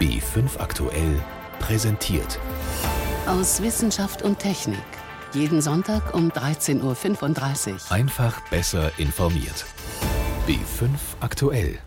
B5 0.00 0.60
aktuell 0.60 1.20
präsentiert. 1.58 2.38
Aus 3.26 3.60
Wissenschaft 3.60 4.22
und 4.22 4.38
Technik. 4.38 4.78
Jeden 5.34 5.60
Sonntag 5.60 6.14
um 6.14 6.30
13.35 6.30 7.72
Uhr. 7.72 7.92
Einfach 7.92 8.40
besser 8.48 8.92
informiert. 8.96 9.66
B5 10.46 10.90
aktuell. 11.18 11.80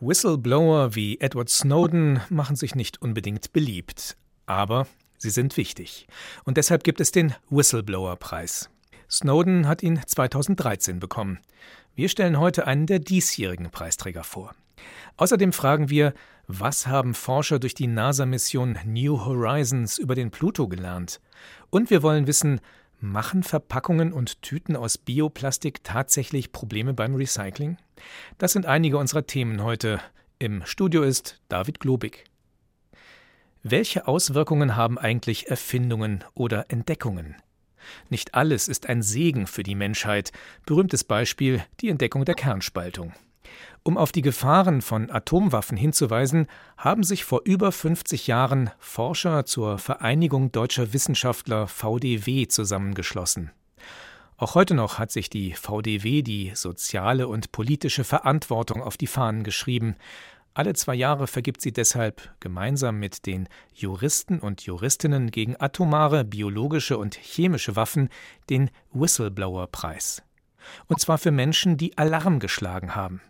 Whistleblower 0.00 0.94
wie 0.94 1.20
Edward 1.20 1.50
Snowden 1.50 2.22
machen 2.30 2.56
sich 2.56 2.74
nicht 2.74 3.02
unbedingt 3.02 3.52
beliebt. 3.52 4.16
Aber 4.46 4.86
sie 5.18 5.30
sind 5.30 5.58
wichtig. 5.58 6.06
Und 6.44 6.56
deshalb 6.56 6.84
gibt 6.84 7.02
es 7.02 7.12
den 7.12 7.34
Whistleblower-Preis. 7.50 8.70
Snowden 9.10 9.68
hat 9.68 9.82
ihn 9.82 10.00
2013 10.06 11.00
bekommen. 11.00 11.38
Wir 11.94 12.08
stellen 12.08 12.38
heute 12.38 12.66
einen 12.66 12.86
der 12.86 12.98
diesjährigen 12.98 13.70
Preisträger 13.70 14.24
vor. 14.24 14.54
Außerdem 15.16 15.52
fragen 15.52 15.90
wir, 15.90 16.14
was 16.46 16.86
haben 16.86 17.14
Forscher 17.14 17.58
durch 17.58 17.74
die 17.74 17.86
NASA-Mission 17.86 18.78
New 18.84 19.24
Horizons 19.24 19.98
über 19.98 20.14
den 20.14 20.30
Pluto 20.30 20.68
gelernt? 20.68 21.20
Und 21.70 21.90
wir 21.90 22.02
wollen 22.02 22.26
wissen, 22.26 22.60
machen 23.00 23.42
Verpackungen 23.42 24.12
und 24.12 24.42
Tüten 24.42 24.76
aus 24.76 24.98
Bioplastik 24.98 25.82
tatsächlich 25.84 26.52
Probleme 26.52 26.92
beim 26.92 27.14
Recycling? 27.14 27.78
Das 28.38 28.52
sind 28.52 28.66
einige 28.66 28.98
unserer 28.98 29.26
Themen 29.26 29.62
heute. 29.62 30.00
Im 30.38 30.64
Studio 30.66 31.02
ist 31.02 31.40
David 31.48 31.80
Globig. 31.80 32.24
Welche 33.62 34.06
Auswirkungen 34.06 34.76
haben 34.76 34.98
eigentlich 34.98 35.48
Erfindungen 35.48 36.24
oder 36.34 36.66
Entdeckungen? 36.68 37.36
Nicht 38.10 38.34
alles 38.34 38.68
ist 38.68 38.86
ein 38.88 39.02
Segen 39.02 39.46
für 39.46 39.62
die 39.62 39.74
Menschheit. 39.74 40.32
Berühmtes 40.66 41.04
Beispiel 41.04 41.64
die 41.80 41.88
Entdeckung 41.88 42.24
der 42.24 42.34
Kernspaltung. 42.34 43.14
Um 43.82 43.98
auf 43.98 44.12
die 44.12 44.22
Gefahren 44.22 44.80
von 44.80 45.10
Atomwaffen 45.10 45.76
hinzuweisen, 45.76 46.46
haben 46.78 47.02
sich 47.02 47.24
vor 47.24 47.42
über 47.44 47.70
50 47.70 48.26
Jahren 48.26 48.70
Forscher 48.78 49.44
zur 49.44 49.78
Vereinigung 49.78 50.52
deutscher 50.52 50.92
Wissenschaftler 50.92 51.66
VDW 51.66 52.46
zusammengeschlossen. 52.46 53.50
Auch 54.36 54.54
heute 54.54 54.74
noch 54.74 54.98
hat 54.98 55.12
sich 55.12 55.30
die 55.30 55.52
VDW 55.52 56.22
die 56.22 56.52
soziale 56.54 57.28
und 57.28 57.52
politische 57.52 58.04
Verantwortung 58.04 58.82
auf 58.82 58.96
die 58.96 59.06
Fahnen 59.06 59.44
geschrieben. 59.44 59.96
Alle 60.54 60.74
zwei 60.74 60.94
Jahre 60.94 61.26
vergibt 61.26 61.60
sie 61.60 61.72
deshalb 61.72 62.32
gemeinsam 62.40 62.98
mit 62.98 63.26
den 63.26 63.48
Juristen 63.74 64.38
und 64.38 64.62
Juristinnen 64.62 65.30
gegen 65.30 65.60
atomare, 65.60 66.24
biologische 66.24 66.96
und 66.96 67.16
chemische 67.16 67.76
Waffen 67.76 68.08
den 68.50 68.70
Whistleblower-Preis. 68.92 70.22
Und 70.86 71.00
zwar 71.00 71.18
für 71.18 71.30
Menschen, 71.30 71.76
die 71.76 71.98
Alarm 71.98 72.38
geschlagen 72.38 72.94
haben. 72.94 73.20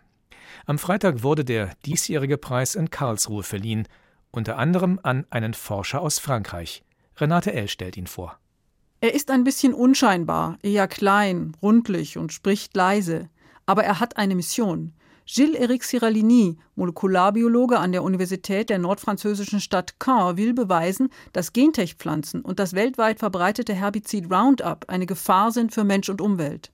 Am 0.65 0.77
Freitag 0.77 1.23
wurde 1.23 1.45
der 1.45 1.71
diesjährige 1.85 2.37
Preis 2.37 2.75
in 2.75 2.89
Karlsruhe 2.89 3.43
verliehen, 3.43 3.87
unter 4.31 4.57
anderem 4.57 4.99
an 5.03 5.25
einen 5.29 5.53
Forscher 5.53 6.01
aus 6.01 6.19
Frankreich. 6.19 6.83
Renate 7.17 7.53
L. 7.53 7.67
stellt 7.67 7.97
ihn 7.97 8.07
vor. 8.07 8.37
Er 9.01 9.13
ist 9.13 9.31
ein 9.31 9.43
bisschen 9.43 9.73
unscheinbar, 9.73 10.57
eher 10.61 10.87
klein, 10.87 11.55
rundlich 11.61 12.17
und 12.17 12.33
spricht 12.33 12.75
leise. 12.75 13.29
Aber 13.65 13.83
er 13.83 13.99
hat 13.99 14.17
eine 14.17 14.35
Mission. 14.35 14.93
Gilles-Éric 15.27 15.83
Siralini, 15.83 16.57
Molekularbiologe 16.75 17.79
an 17.79 17.91
der 17.91 18.03
Universität 18.03 18.69
der 18.69 18.77
nordfranzösischen 18.77 19.59
Stadt 19.59 19.99
Caen, 19.99 20.37
will 20.37 20.53
beweisen, 20.53 21.09
dass 21.33 21.51
Gentech-Pflanzen 21.51 22.41
und 22.41 22.59
das 22.59 22.73
weltweit 22.73 23.19
verbreitete 23.19 23.73
Herbizid 23.73 24.31
Roundup 24.31 24.85
eine 24.87 25.07
Gefahr 25.07 25.51
sind 25.51 25.73
für 25.73 25.83
Mensch 25.83 26.09
und 26.09 26.21
Umwelt. 26.21 26.71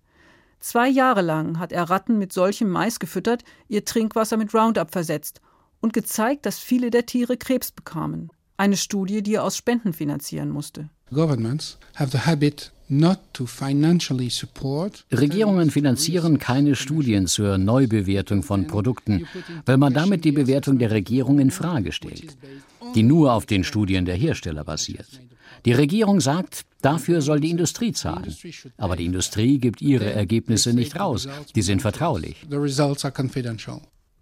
Zwei 0.61 0.87
Jahre 0.89 1.23
lang 1.23 1.57
hat 1.57 1.71
er 1.71 1.89
Ratten 1.89 2.19
mit 2.19 2.31
solchem 2.31 2.69
Mais 2.69 2.99
gefüttert, 2.99 3.43
ihr 3.67 3.83
Trinkwasser 3.83 4.37
mit 4.37 4.53
Roundup 4.53 4.91
versetzt 4.91 5.41
und 5.81 5.91
gezeigt, 5.91 6.45
dass 6.45 6.59
viele 6.59 6.91
der 6.91 7.07
Tiere 7.07 7.35
Krebs 7.35 7.71
bekamen. 7.71 8.29
Eine 8.57 8.77
Studie, 8.77 9.23
die 9.23 9.35
er 9.35 9.43
aus 9.43 9.57
Spenden 9.57 9.91
finanzieren 9.91 10.49
musste. 10.49 10.89
Regierungen 15.11 15.71
finanzieren 15.71 16.37
keine 16.37 16.75
Studien 16.75 17.25
zur 17.25 17.57
Neubewertung 17.57 18.43
von 18.43 18.67
Produkten, 18.67 19.27
weil 19.65 19.77
man 19.77 19.93
damit 19.93 20.25
die 20.25 20.31
Bewertung 20.31 20.77
der 20.77 20.91
Regierung 20.91 21.39
in 21.39 21.49
Frage 21.49 21.91
stellt, 21.91 22.37
die 22.93 23.01
nur 23.03 23.33
auf 23.33 23.47
den 23.47 23.63
Studien 23.63 24.05
der 24.05 24.15
Hersteller 24.15 24.63
basiert. 24.63 25.07
Die 25.65 25.73
Regierung 25.73 26.19
sagt, 26.21 26.61
dafür 26.81 27.21
soll 27.21 27.39
die 27.39 27.51
Industrie 27.51 27.91
zahlen. 27.91 28.35
Aber 28.77 28.95
die 28.95 29.05
Industrie 29.05 29.59
gibt 29.59 29.81
ihre 29.81 30.11
Ergebnisse 30.11 30.73
nicht 30.73 30.99
raus. 30.99 31.27
Die 31.55 31.61
sind 31.61 31.81
vertraulich. 31.81 32.45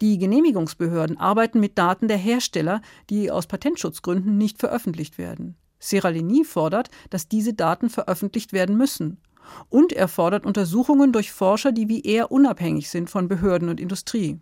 Die 0.02 0.18
Genehmigungsbehörden 0.18 1.18
arbeiten 1.18 1.60
mit 1.60 1.78
Daten 1.78 2.08
der 2.08 2.18
Hersteller, 2.18 2.82
die 3.10 3.32
aus 3.32 3.48
Patentschutzgründen 3.48 4.38
nicht 4.38 4.58
veröffentlicht 4.60 5.18
werden. 5.18 5.56
Seralini 5.80 6.44
fordert, 6.44 6.90
dass 7.10 7.28
diese 7.28 7.54
Daten 7.54 7.90
veröffentlicht 7.90 8.54
werden 8.54 8.78
müssen. 8.78 9.22
Und 9.70 9.94
er 9.94 10.08
fordert 10.08 10.46
Untersuchungen 10.46 11.12
durch 11.12 11.32
Forscher, 11.32 11.72
die 11.72 11.90
wie 11.90 12.02
er 12.02 12.32
unabhängig 12.32 12.90
sind 12.90 13.10
von 13.10 13.28
Behörden 13.28 13.70
und 13.70 13.80
Industrie. 13.80 14.40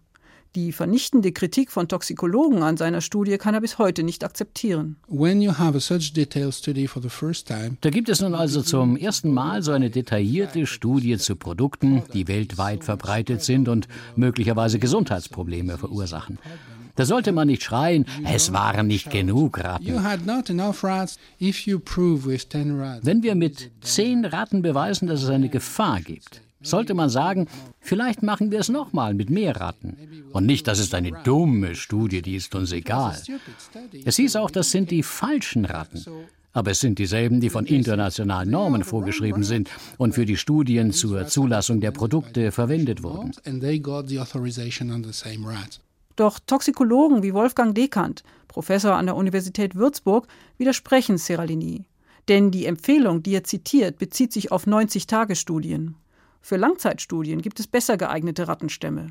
Die 0.58 0.72
vernichtende 0.72 1.32
Kritik 1.32 1.70
von 1.70 1.88
Toxikologen 1.88 2.64
an 2.64 2.78
seiner 2.78 3.02
Studie 3.02 3.38
kann 3.38 3.54
er 3.54 3.62
bis 3.62 3.78
heute 3.78 4.02
nicht 4.02 4.24
akzeptieren. 4.24 4.96
Da 5.08 5.14
gibt 7.92 8.10
es 8.10 8.22
nun 8.22 8.34
also 8.34 8.64
zum 8.64 8.98
ersten 8.98 9.32
Mal 9.32 9.62
so 9.62 9.72
eine 9.72 9.92
detaillierte 9.92 10.66
Studie 10.66 11.20
zu 11.20 11.36
Produkten, 11.36 12.02
die 12.12 12.28
weltweit 12.28 12.84
verbreitet 12.84 13.44
sind 13.44 13.70
und 13.70 13.88
möglicherweise 14.16 14.80
Gesundheitsprobleme 14.80 15.78
verursachen. 15.78 16.40
Da 16.96 17.06
sollte 17.06 17.34
man 17.34 17.50
nicht 17.50 17.62
schreien, 17.62 18.08
es 18.26 18.52
waren 18.52 18.88
nicht 18.88 19.12
genug 19.12 19.64
Ratten. 19.64 19.86
Wenn 23.04 23.22
wir 23.22 23.36
mit 23.36 23.72
zehn 23.82 24.26
Ratten 24.26 24.64
beweisen, 24.64 25.08
dass 25.08 25.22
es 25.22 25.30
eine 25.30 25.50
Gefahr 25.50 26.02
gibt, 26.02 26.42
sollte 26.62 26.94
man 26.94 27.10
sagen, 27.10 27.48
vielleicht 27.80 28.24
machen 28.24 28.52
wir 28.52 28.60
es 28.60 28.70
nochmal 28.70 29.14
mit 29.14 29.30
mehr 29.30 29.56
Ratten. 29.56 29.98
Und 30.32 30.46
nicht, 30.46 30.68
das 30.68 30.80
ist 30.80 30.94
eine 30.94 31.12
dumme 31.24 31.76
Studie, 31.76 32.22
die 32.22 32.36
ist 32.36 32.56
uns 32.56 32.72
egal. 32.72 33.18
Es 34.06 34.16
hieß 34.16 34.36
auch, 34.38 34.52
das 34.52 34.72
sind 34.72 34.92
die 34.92 35.04
falschen 35.04 35.66
Ratten. 35.66 36.04
Aber 36.54 36.72
es 36.72 36.80
sind 36.80 36.98
dieselben, 36.98 37.40
die 37.40 37.52
von 37.52 37.66
internationalen 37.66 38.50
Normen 38.50 38.84
vorgeschrieben 38.84 39.44
sind 39.44 39.70
und 39.98 40.14
für 40.14 40.26
die 40.26 40.38
Studien 40.38 40.92
zur 40.92 41.28
Zulassung 41.28 41.82
der 41.82 41.92
Produkte 41.92 42.52
verwendet 42.52 43.04
wurden. 43.04 43.32
Doch 46.16 46.40
Toxikologen 46.40 47.22
wie 47.22 47.34
Wolfgang 47.36 47.76
Dekant, 47.76 48.24
Professor 48.48 48.96
an 48.96 49.06
der 49.06 49.16
Universität 49.16 49.76
Würzburg, 49.76 50.28
widersprechen 50.58 51.20
Seralini. 51.20 51.86
Denn 52.28 52.50
die 52.50 52.66
Empfehlung, 52.66 53.22
die 53.22 53.36
er 53.36 53.44
zitiert, 53.44 54.00
bezieht 54.00 54.34
sich 54.34 54.52
auf 54.52 54.66
90-Tage-Studien. 54.66 55.96
Für 56.48 56.56
Langzeitstudien 56.56 57.42
gibt 57.42 57.60
es 57.60 57.68
besser 57.68 57.98
geeignete 57.98 58.48
Rattenstämme. 58.48 59.08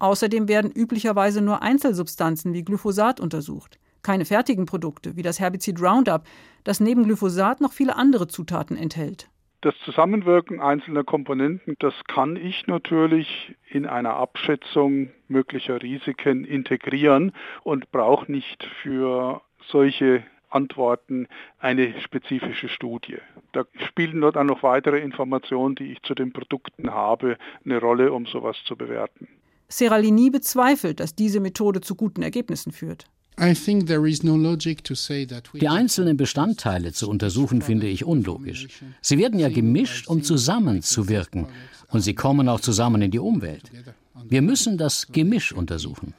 Außerdem 0.00 0.48
werden 0.48 0.72
üblicherweise 0.72 1.40
nur 1.40 1.62
Einzelsubstanzen 1.62 2.54
wie 2.54 2.64
Glyphosat 2.64 3.20
untersucht, 3.20 3.78
keine 4.02 4.24
fertigen 4.24 4.66
Produkte 4.66 5.14
wie 5.14 5.22
das 5.22 5.38
Herbizid 5.38 5.80
Roundup, 5.80 6.24
das 6.64 6.80
neben 6.80 7.04
Glyphosat 7.04 7.60
noch 7.60 7.72
viele 7.72 7.94
andere 7.94 8.26
Zutaten 8.26 8.76
enthält. 8.76 9.28
Das 9.60 9.76
Zusammenwirken 9.84 10.58
einzelner 10.58 11.04
Komponenten, 11.04 11.76
das 11.78 11.94
kann 12.08 12.34
ich 12.34 12.66
natürlich 12.66 13.54
in 13.70 13.86
einer 13.86 14.16
Abschätzung 14.16 15.10
möglicher 15.28 15.80
Risiken 15.80 16.44
integrieren 16.44 17.30
und 17.62 17.92
brauche 17.92 18.32
nicht 18.32 18.64
für 18.82 19.40
solche 19.68 20.24
Antworten 20.54 21.26
eine 21.58 22.00
spezifische 22.00 22.68
Studie. 22.68 23.18
Da 23.52 23.64
spielen 23.88 24.20
dort 24.20 24.36
auch 24.36 24.44
noch 24.44 24.62
weitere 24.62 24.98
Informationen, 25.00 25.74
die 25.74 25.92
ich 25.92 26.02
zu 26.02 26.14
den 26.14 26.32
Produkten 26.32 26.90
habe, 26.90 27.38
eine 27.64 27.78
Rolle, 27.78 28.12
um 28.12 28.26
sowas 28.26 28.56
zu 28.64 28.76
bewerten. 28.76 29.28
Seralini 29.68 30.30
bezweifelt, 30.30 31.00
dass 31.00 31.14
diese 31.14 31.40
Methode 31.40 31.80
zu 31.80 31.94
guten 31.94 32.22
Ergebnissen 32.22 32.72
führt. 32.72 33.06
Die 35.54 35.68
einzelnen 35.68 36.16
Bestandteile 36.18 36.92
zu 36.92 37.08
untersuchen, 37.08 37.62
finde 37.62 37.86
ich 37.86 38.04
unlogisch. 38.04 38.68
Sie 39.00 39.18
werden 39.18 39.40
ja 39.40 39.48
gemischt, 39.48 40.06
um 40.06 40.22
zusammenzuwirken. 40.22 41.46
Und 41.88 42.00
sie 42.02 42.14
kommen 42.14 42.48
auch 42.48 42.60
zusammen 42.60 43.00
in 43.02 43.10
die 43.10 43.18
Umwelt. 43.18 43.70
Wir 44.28 44.42
müssen 44.42 44.76
das 44.76 45.06
Gemisch 45.08 45.52
untersuchen. 45.52 46.14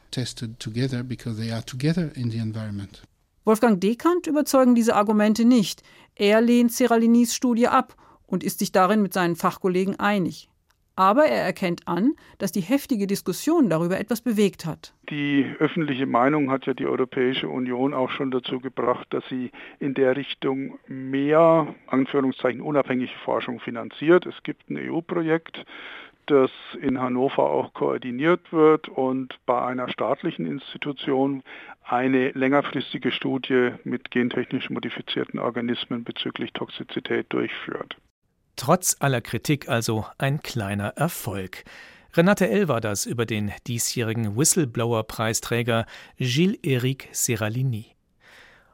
Wolfgang 3.45 3.81
Dekant 3.81 4.27
überzeugen 4.27 4.73
diese 4.73 4.95
Argumente 4.95 5.43
nicht. 5.43 5.83
Er 6.15 6.39
lehnt 6.39 6.71
Seralinis 6.71 7.35
Studie 7.35 7.67
ab 7.67 7.95
und 8.25 8.43
ist 8.43 8.59
sich 8.59 8.71
darin 8.71 9.01
mit 9.01 9.13
seinen 9.13 9.35
Fachkollegen 9.35 9.99
einig. 9.99 10.49
Aber 10.95 11.25
er 11.25 11.43
erkennt 11.43 11.87
an, 11.87 12.13
dass 12.37 12.51
die 12.51 12.61
heftige 12.61 13.07
Diskussion 13.07 13.67
darüber 13.67 13.99
etwas 13.99 14.21
bewegt 14.21 14.65
hat. 14.65 14.93
Die 15.09 15.43
öffentliche 15.59 16.05
Meinung 16.05 16.51
hat 16.51 16.67
ja 16.67 16.73
die 16.73 16.85
Europäische 16.85 17.49
Union 17.49 17.93
auch 17.93 18.11
schon 18.11 18.29
dazu 18.29 18.59
gebracht, 18.59 19.07
dass 19.09 19.23
sie 19.27 19.51
in 19.79 19.95
der 19.95 20.15
Richtung 20.15 20.77
mehr, 20.87 21.73
Anführungszeichen, 21.87 22.61
unabhängige 22.61 23.11
Forschung 23.25 23.59
finanziert. 23.59 24.27
Es 24.27 24.41
gibt 24.43 24.69
ein 24.69 24.77
EU-Projekt, 24.77 25.65
das 26.27 26.51
in 26.81 26.99
Hannover 26.99 27.49
auch 27.49 27.73
koordiniert 27.73 28.51
wird 28.51 28.89
und 28.89 29.35
bei 29.45 29.61
einer 29.61 29.89
staatlichen 29.89 30.45
Institution 30.45 31.43
eine 31.83 32.31
längerfristige 32.31 33.11
Studie 33.11 33.71
mit 33.83 34.11
gentechnisch 34.11 34.69
modifizierten 34.69 35.39
Organismen 35.39 36.03
bezüglich 36.03 36.53
Toxizität 36.53 37.27
durchführt. 37.29 37.97
Trotz 38.55 38.97
aller 38.99 39.21
Kritik 39.21 39.67
also 39.67 40.05
ein 40.17 40.41
kleiner 40.41 40.89
Erfolg. 40.89 41.63
Renate 42.15 42.47
L. 42.47 42.67
war 42.67 42.79
das 42.79 43.07
über 43.07 43.25
den 43.25 43.51
diesjährigen 43.65 44.37
Whistleblower-Preisträger 44.37 45.85
Gilles-Éric 46.19 47.07
Seralini. 47.11 47.87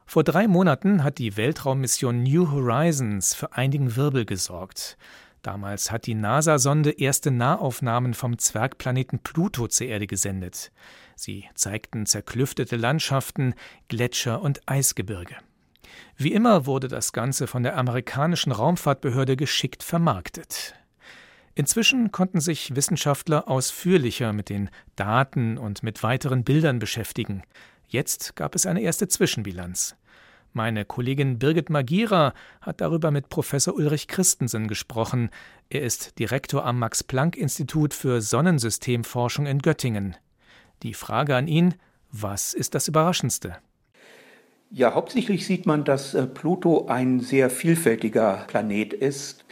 Vor 0.04 0.24
drei 0.24 0.46
Monaten 0.46 1.04
hat 1.04 1.18
die 1.18 1.36
Weltraummission 1.36 2.22
New 2.22 2.50
Horizons 2.50 3.32
für 3.32 3.52
einigen 3.54 3.96
Wirbel 3.96 4.26
gesorgt. 4.26 4.98
Damals 5.42 5.90
hat 5.90 6.06
die 6.06 6.14
NASA-Sonde 6.14 6.90
erste 6.90 7.30
Nahaufnahmen 7.30 8.12
vom 8.12 8.38
Zwergplaneten 8.38 9.20
Pluto 9.20 9.68
zur 9.68 9.86
Erde 9.86 10.06
gesendet. 10.06 10.70
Sie 11.16 11.46
zeigten 11.54 12.04
zerklüftete 12.04 12.76
Landschaften, 12.76 13.54
Gletscher 13.88 14.42
und 14.42 14.60
Eisgebirge. 14.66 15.36
Wie 16.16 16.32
immer 16.32 16.66
wurde 16.66 16.88
das 16.88 17.12
Ganze 17.12 17.46
von 17.46 17.62
der 17.62 17.76
amerikanischen 17.76 18.52
Raumfahrtbehörde 18.52 19.36
geschickt 19.36 19.82
vermarktet. 19.82 20.74
Inzwischen 21.54 22.12
konnten 22.12 22.40
sich 22.40 22.76
Wissenschaftler 22.76 23.48
ausführlicher 23.48 24.32
mit 24.32 24.50
den 24.50 24.70
Daten 24.96 25.58
und 25.58 25.82
mit 25.82 26.02
weiteren 26.02 26.44
Bildern 26.44 26.78
beschäftigen. 26.78 27.42
Jetzt 27.88 28.36
gab 28.36 28.54
es 28.54 28.66
eine 28.66 28.82
erste 28.82 29.08
Zwischenbilanz. 29.08 29.96
Meine 30.52 30.84
Kollegin 30.84 31.38
Birgit 31.38 31.70
Magira 31.70 32.34
hat 32.60 32.80
darüber 32.80 33.12
mit 33.12 33.28
Professor 33.28 33.72
Ulrich 33.74 34.08
Christensen 34.08 34.66
gesprochen. 34.66 35.30
Er 35.68 35.82
ist 35.82 36.18
Direktor 36.18 36.64
am 36.64 36.80
Max-Planck-Institut 36.80 37.94
für 37.94 38.20
Sonnensystemforschung 38.20 39.46
in 39.46 39.60
Göttingen. 39.60 40.16
Die 40.82 40.94
Frage 40.94 41.36
an 41.36 41.46
ihn: 41.46 41.74
Was 42.10 42.52
ist 42.52 42.74
das 42.74 42.88
Überraschendste? 42.88 43.58
Ja, 44.70 44.94
hauptsächlich 44.94 45.46
sieht 45.46 45.66
man, 45.66 45.84
dass 45.84 46.14
äh, 46.14 46.26
Pluto 46.26 46.86
ein 46.86 47.20
sehr 47.20 47.48
vielfältiger 47.48 48.44
Planet 48.48 48.92
ist. 48.92 49.44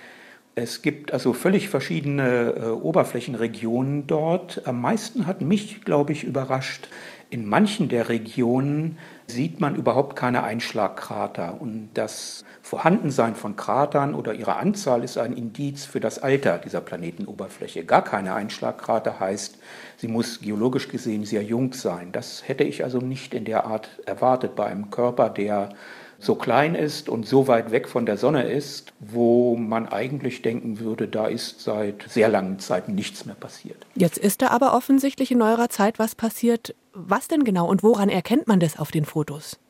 Es 0.57 0.83
gibt 0.83 1.13
also 1.13 1.33
völlig 1.33 1.69
verschiedene 1.69 2.55
äh, 2.57 2.67
Oberflächenregionen 2.71 4.09
dort. 4.09 4.67
Am 4.67 4.81
meisten 4.81 5.29
hat 5.29 5.43
mich, 5.43 5.83
glaube 5.83 6.11
ich, 6.11 6.25
überrascht, 6.25 6.89
in 7.31 7.47
manchen 7.47 7.89
der 7.89 8.09
Regionen 8.09 8.99
sieht 9.29 9.61
man 9.61 9.77
überhaupt 9.77 10.17
keine 10.17 10.43
Einschlagkrater. 10.43 11.61
Und 11.61 11.91
das 11.95 12.45
Vorhandensein 12.63 13.35
von 13.35 13.57
Kratern 13.57 14.15
oder 14.15 14.35
ihre 14.35 14.57
Anzahl 14.57 15.05
ist 15.05 15.19
ein 15.19 15.35
Indiz 15.35 15.85
für 15.85 16.01
das 16.01 16.19
Alter 16.19 16.59
dieser 16.59 16.81
Planetenoberfläche. 16.81 17.85
Gar 17.85 18.03
keine 18.03 18.35
Einschlagkrater 18.35 19.21
heißt, 19.21 19.59
sie 19.99 20.09
muss 20.09 20.41
geologisch 20.41 20.89
gesehen 20.89 21.25
sehr 21.25 21.43
jung 21.43 21.73
sein. 21.75 22.11
Das 22.13 22.49
hätte 22.49 22.65
ich 22.65 22.85
also 22.85 22.99
nicht 22.99 23.35
in 23.35 23.45
der 23.45 23.67
Art 23.67 23.91
erwartet 24.07 24.57
bei 24.57 24.67
einem 24.67 24.91
Körper, 24.91 25.31
der 25.31 25.71
so 26.19 26.35
klein 26.35 26.75
ist 26.75 27.09
und 27.09 27.27
so 27.27 27.47
weit 27.47 27.71
weg 27.71 27.89
von 27.89 28.05
der 28.05 28.17
Sonne 28.17 28.51
ist, 28.51 28.93
wo 28.99 29.57
man 29.57 29.87
eigentlich 29.89 30.43
denken 30.43 30.81
würde, 30.81 31.07
da 31.07 31.29
ist 31.29 31.61
seit 31.61 32.05
sehr 32.09 32.29
langen 32.29 32.59
Zeiten 32.59 32.95
nichts 32.95 33.25
mehr 33.25 33.37
passiert. 33.37 33.87
Jetzt 33.95 34.19
ist 34.19 34.43
da 34.43 34.49
aber 34.49 34.75
offensichtlich 34.75 35.31
in 35.31 35.39
neuerer 35.39 35.69
Zeit 35.69 35.99
was 35.99 36.17
passiert. 36.17 36.75
Was 37.07 37.29
denn 37.29 37.45
genau 37.45 37.69
und 37.69 37.85
woran 37.85 38.09
erkennt 38.09 38.49
man 38.49 38.59
das 38.59 38.77
auf 38.77 38.91
den 38.91 39.05
Fotos? 39.05 39.61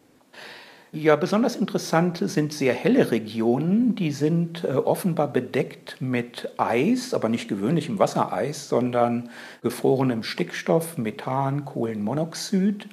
Ja, 0.93 1.17
besonders 1.17 1.57
interessant 1.57 2.17
sind 2.23 2.55
sehr 2.55 2.73
helle 2.73 3.11
Regionen. 3.11 3.95
Die 3.95 4.13
sind 4.13 4.65
äh, 4.65 4.69
offenbar 4.69 5.31
bedeckt 5.31 6.01
mit 6.01 6.49
Eis, 6.57 7.13
aber 7.13 7.29
nicht 7.29 7.47
gewöhnlichem 7.47 7.99
Wassereis, 7.99 8.71
sondern 8.71 9.29
gefrorenem 9.61 10.23
Stickstoff, 10.23 10.97
Methan, 10.97 11.67
Kohlenmonoxid. 11.67 12.89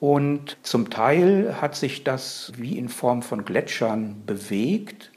Und 0.00 0.56
zum 0.64 0.90
Teil 0.90 1.60
hat 1.60 1.76
sich 1.76 2.02
das 2.02 2.52
wie 2.56 2.76
in 2.76 2.88
Form 2.88 3.22
von 3.22 3.44
Gletschern 3.44 4.24
bewegt. 4.26 5.12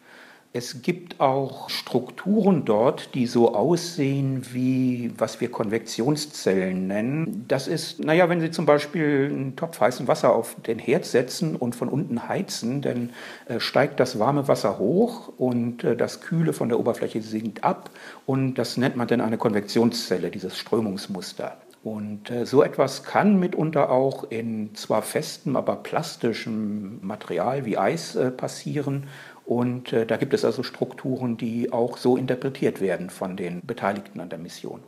Es 0.54 0.82
gibt 0.82 1.22
auch 1.22 1.70
Strukturen 1.70 2.66
dort, 2.66 3.16
die 3.16 3.26
so 3.26 3.56
aussehen 3.56 4.46
wie 4.52 5.14
was 5.18 5.40
wir 5.40 5.50
Konvektionszellen 5.50 6.88
nennen. 6.88 7.46
Das 7.48 7.70
ist, 7.70 8.04
naja, 8.04 8.28
wenn 8.28 8.42
Sie 8.42 8.52
zum 8.52 8.66
Beispiel 8.66 9.30
einen 9.32 9.56
Topf 9.56 9.80
heißen 9.80 10.10
Wasser 10.10 10.36
auf 10.36 10.58
den 10.68 10.78
Herd 10.78 11.06
setzen 11.06 11.56
und 11.56 11.74
von 11.74 11.88
unten 11.88 12.28
heizen, 12.28 12.82
dann 12.82 13.12
äh, 13.46 13.62
steigt 13.62 14.02
das 14.02 14.20
warme 14.20 14.50
Wasser 14.50 14.78
hoch 14.78 15.32
und 15.38 15.86
äh, 15.86 15.96
das 15.96 16.20
Kühle 16.20 16.52
von 16.52 16.68
der 16.68 16.82
Oberfläche 16.82 17.22
sinkt 17.22 17.64
ab 17.64 17.90
und 18.26 18.56
das 18.56 18.76
nennt 18.76 18.98
man 18.98 19.08
dann 19.08 19.22
eine 19.22 19.38
Konvektionszelle, 19.38 20.32
dieses 20.32 20.58
Strömungsmuster. 20.58 21.56
Und 21.84 22.30
äh, 22.30 22.46
so 22.46 22.62
etwas 22.62 23.04
kann 23.04 23.40
mitunter 23.40 23.90
auch 23.90 24.30
in 24.30 24.76
zwar 24.76 25.02
festem, 25.02 25.56
aber 25.56 25.78
plastischem 25.78 27.00
Material 27.02 27.66
wie 27.66 27.78
Eis 27.78 28.20
passieren. 28.38 29.08
Und 29.52 29.92
äh, 29.92 30.06
da 30.06 30.16
gibt 30.16 30.34
es 30.34 30.46
also 30.46 30.64
Strukturen, 30.64 31.36
die 31.36 31.74
auch 31.74 31.98
so 31.98 32.16
interpretiert 32.16 32.80
werden 32.80 33.10
von 33.10 33.36
den 33.36 33.60
Beteiligten 33.66 34.22
an 34.22 34.30
der 34.30 34.40
Mission. 34.40 34.80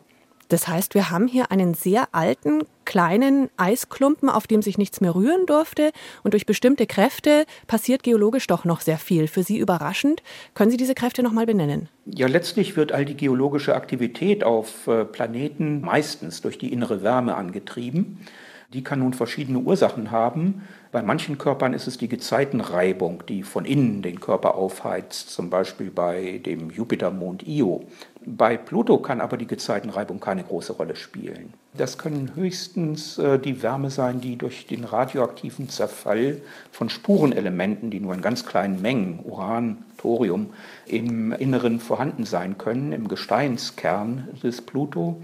Das 0.47 0.69
heißt, 0.69 0.95
wir 0.95 1.09
haben 1.09 1.27
hier 1.27 1.51
einen 1.51 1.73
sehr 1.73 2.07
alten, 2.13 2.63
kleinen 2.85 3.49
Eisklumpen, 3.57 4.29
auf 4.29 4.47
dem 4.47 4.61
sich 4.61 4.77
nichts 4.77 5.01
mehr 5.01 5.15
rühren 5.15 5.45
durfte. 5.47 5.91
Und 6.23 6.33
durch 6.33 6.45
bestimmte 6.45 6.87
Kräfte 6.87 7.45
passiert 7.67 8.03
geologisch 8.03 8.47
doch 8.47 8.63
noch 8.63 8.79
sehr 8.79 8.97
viel. 8.97 9.27
Für 9.27 9.43
Sie 9.43 9.57
überraschend. 9.57 10.23
Können 10.53 10.71
Sie 10.71 10.77
diese 10.77 10.95
Kräfte 10.95 11.23
noch 11.23 11.33
mal 11.33 11.45
benennen? 11.45 11.89
Ja, 12.05 12.27
letztlich 12.27 12.77
wird 12.77 12.93
all 12.93 13.03
die 13.03 13.17
geologische 13.17 13.75
Aktivität 13.75 14.45
auf 14.45 14.87
äh, 14.87 15.03
Planeten 15.03 15.81
meistens 15.81 16.39
durch 16.39 16.57
die 16.57 16.71
innere 16.71 17.03
Wärme 17.03 17.35
angetrieben. 17.35 18.25
Die 18.71 18.83
kann 18.83 18.99
nun 18.99 19.13
verschiedene 19.13 19.59
Ursachen 19.59 20.11
haben. 20.11 20.63
Bei 20.91 21.01
manchen 21.01 21.37
Körpern 21.37 21.73
ist 21.73 21.87
es 21.87 21.97
die 21.97 22.07
Gezeitenreibung, 22.07 23.23
die 23.27 23.43
von 23.43 23.65
innen 23.65 24.01
den 24.01 24.19
Körper 24.19 24.55
aufheizt, 24.55 25.29
zum 25.29 25.49
Beispiel 25.49 25.91
bei 25.91 26.39
dem 26.45 26.69
Jupitermond 26.69 27.47
Io. 27.47 27.85
Bei 28.25 28.57
Pluto 28.57 28.99
kann 28.99 29.19
aber 29.19 29.37
die 29.37 29.47
Gezeitenreibung 29.47 30.19
keine 30.19 30.43
große 30.43 30.73
Rolle 30.73 30.95
spielen. 30.95 31.53
Das 31.75 31.97
können 31.97 32.35
höchstens 32.35 33.17
äh, 33.17 33.39
die 33.39 33.63
Wärme 33.63 33.89
sein, 33.89 34.21
die 34.21 34.37
durch 34.37 34.67
den 34.67 34.83
radioaktiven 34.83 35.67
Zerfall 35.69 36.41
von 36.71 36.89
Spurenelementen, 36.89 37.89
die 37.89 37.99
nur 37.99 38.13
in 38.13 38.21
ganz 38.21 38.45
kleinen 38.45 38.81
Mengen, 38.81 39.19
Uran, 39.23 39.83
Thorium, 39.97 40.51
im 40.85 41.31
Inneren 41.33 41.79
vorhanden 41.79 42.25
sein 42.25 42.57
können, 42.57 42.93
im 42.93 43.07
Gesteinskern 43.07 44.29
des 44.43 44.61
Pluto. 44.61 45.21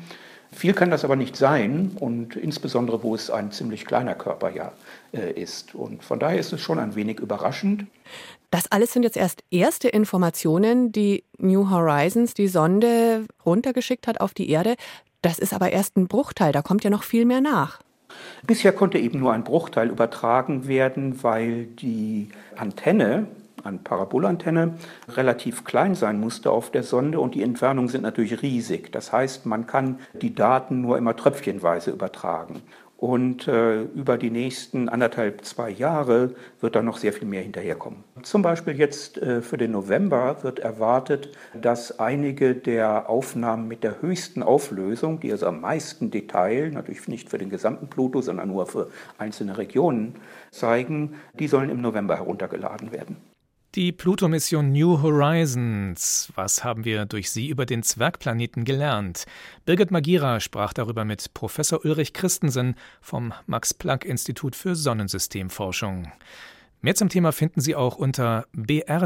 Viel 0.51 0.73
kann 0.73 0.89
das 0.89 1.05
aber 1.05 1.15
nicht 1.15 1.35
sein 1.35 1.91
und 1.99 2.35
insbesondere, 2.35 3.03
wo 3.03 3.13
es 3.13 3.29
ein 3.29 3.51
ziemlich 3.51 3.85
kleiner 3.85 4.15
Körper 4.15 4.49
ja 4.49 4.71
äh, 5.11 5.31
ist. 5.31 5.75
Und 5.75 6.03
von 6.03 6.19
daher 6.19 6.39
ist 6.39 6.51
es 6.53 6.61
schon 6.61 6.79
ein 6.79 6.95
wenig 6.95 7.19
überraschend. 7.19 7.85
Das 8.51 8.71
alles 8.71 8.93
sind 8.93 9.03
jetzt 9.03 9.17
erst 9.17 9.43
erste 9.51 9.89
Informationen, 9.89 10.91
die 10.91 11.23
New 11.37 11.69
Horizons, 11.69 12.33
die 12.33 12.47
Sonde, 12.47 13.25
runtergeschickt 13.45 14.07
hat 14.07 14.21
auf 14.21 14.33
die 14.33 14.49
Erde. 14.49 14.75
Das 15.21 15.37
ist 15.37 15.53
aber 15.53 15.71
erst 15.71 15.97
ein 15.97 16.07
Bruchteil, 16.07 16.51
da 16.51 16.61
kommt 16.61 16.83
ja 16.83 16.89
noch 16.89 17.03
viel 17.03 17.25
mehr 17.25 17.41
nach. 17.41 17.79
Bisher 18.47 18.71
konnte 18.71 18.97
eben 18.97 19.19
nur 19.19 19.33
ein 19.33 19.43
Bruchteil 19.43 19.89
übertragen 19.89 20.67
werden, 20.67 21.21
weil 21.21 21.65
die 21.65 22.29
Antenne, 22.55 23.27
eine 23.63 23.79
Parabolantenne, 23.79 24.75
relativ 25.09 25.63
klein 25.63 25.95
sein 25.95 26.19
musste 26.19 26.51
auf 26.51 26.71
der 26.71 26.83
Sonde 26.83 27.19
und 27.19 27.35
die 27.35 27.43
Entfernungen 27.43 27.89
sind 27.89 28.01
natürlich 28.01 28.41
riesig. 28.41 28.91
Das 28.91 29.11
heißt, 29.11 29.45
man 29.45 29.67
kann 29.67 29.99
die 30.21 30.33
Daten 30.33 30.81
nur 30.81 30.97
immer 30.97 31.15
tröpfchenweise 31.15 31.91
übertragen. 31.91 32.61
Und 32.99 33.47
äh, 33.47 33.83
über 33.83 34.17
die 34.17 34.29
nächsten 34.29 34.89
anderthalb, 34.89 35.45
zwei 35.45 35.69
Jahre 35.69 36.35
wird 36.59 36.75
da 36.75 36.81
noch 36.81 36.97
sehr 36.97 37.13
viel 37.13 37.29
mehr 37.29 37.41
hinterherkommen. 37.41 38.03
Zum 38.23 38.41
Beispiel 38.41 38.77
jetzt 38.77 39.17
äh, 39.17 39.41
für 39.41 39.55
den 39.55 39.71
November 39.71 40.43
wird 40.43 40.59
erwartet, 40.59 41.31
dass 41.53 41.97
einige 41.97 42.55
der 42.55 43.09
Aufnahmen 43.09 43.69
mit 43.69 43.85
der 43.85 44.01
höchsten 44.01 44.43
Auflösung, 44.43 45.21
die 45.21 45.31
also 45.31 45.45
am 45.45 45.61
meisten 45.61 46.11
Detail, 46.11 46.71
natürlich 46.71 47.07
nicht 47.07 47.29
für 47.29 47.37
den 47.37 47.49
gesamten 47.49 47.87
Pluto, 47.87 48.21
sondern 48.21 48.49
nur 48.49 48.65
für 48.65 48.89
einzelne 49.17 49.57
Regionen 49.57 50.15
zeigen, 50.51 51.15
die 51.39 51.47
sollen 51.47 51.69
im 51.69 51.79
November 51.79 52.17
heruntergeladen 52.17 52.91
werden. 52.91 53.15
Die 53.75 53.91
Pluto-Mission 53.91 54.71
New 54.71 55.03
Horizons. 55.03 56.33
Was 56.33 56.63
haben 56.63 56.85
wir 56.85 57.05
durch 57.05 57.29
sie 57.29 57.49
über 57.49 57.67
den 57.67 57.83
Zwergplaneten 57.83 58.65
gelernt? 58.65 59.25
Birgit 59.65 59.91
Magira 59.91 60.39
sprach 60.39 60.73
darüber 60.73 61.05
mit 61.05 61.35
Professor 61.35 61.85
Ulrich 61.85 62.13
Christensen 62.13 62.73
vom 62.99 63.31
Max-Planck-Institut 63.45 64.55
für 64.55 64.75
Sonnensystemforschung. 64.75 66.11
Mehr 66.81 66.95
zum 66.95 67.09
Thema 67.09 67.31
finden 67.31 67.61
Sie 67.61 67.75
auch 67.75 67.97
unter 67.97 68.47
br.de-pluto. 68.53 69.03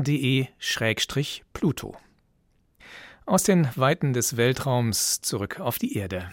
Aus 3.25 3.43
den 3.43 3.67
Weiten 3.75 4.13
des 4.13 4.37
Weltraums 4.37 5.19
zurück 5.19 5.59
auf 5.59 5.77
die 5.77 5.97
Erde. 5.97 6.31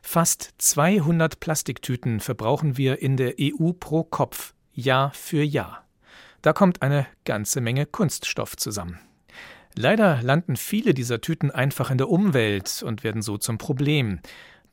Fast 0.00 0.54
200 0.56 1.38
Plastiktüten 1.38 2.20
verbrauchen 2.20 2.78
wir 2.78 3.02
in 3.02 3.18
der 3.18 3.34
EU 3.38 3.72
pro 3.72 4.04
Kopf, 4.04 4.54
Jahr 4.72 5.12
für 5.12 5.42
Jahr. 5.42 5.87
Da 6.42 6.52
kommt 6.52 6.82
eine 6.82 7.06
ganze 7.24 7.60
Menge 7.60 7.86
Kunststoff 7.86 8.56
zusammen. 8.56 8.98
Leider 9.74 10.22
landen 10.22 10.56
viele 10.56 10.94
dieser 10.94 11.20
Tüten 11.20 11.50
einfach 11.50 11.90
in 11.90 11.98
der 11.98 12.08
Umwelt 12.08 12.82
und 12.84 13.04
werden 13.04 13.22
so 13.22 13.38
zum 13.38 13.58
Problem. 13.58 14.20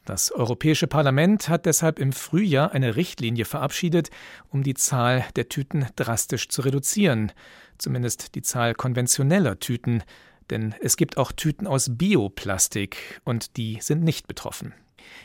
Das 0.05 0.31
Europäische 0.31 0.85
Parlament 0.85 1.49
hat 1.49 1.65
deshalb 1.65 1.97
im 1.97 2.13
Frühjahr 2.13 2.71
eine 2.71 2.95
Richtlinie 2.95 3.45
verabschiedet, 3.45 4.11
um 4.49 4.61
die 4.61 4.75
Zahl 4.75 5.25
der 5.35 5.49
Tüten 5.49 5.87
drastisch 5.95 6.49
zu 6.49 6.61
reduzieren, 6.61 7.31
zumindest 7.79 8.35
die 8.35 8.43
Zahl 8.43 8.75
konventioneller 8.75 9.59
Tüten, 9.59 10.03
denn 10.51 10.75
es 10.79 10.95
gibt 10.95 11.17
auch 11.17 11.31
Tüten 11.31 11.65
aus 11.65 11.89
Bioplastik 11.91 13.19
und 13.23 13.57
die 13.57 13.79
sind 13.81 14.03
nicht 14.03 14.27
betroffen. 14.27 14.75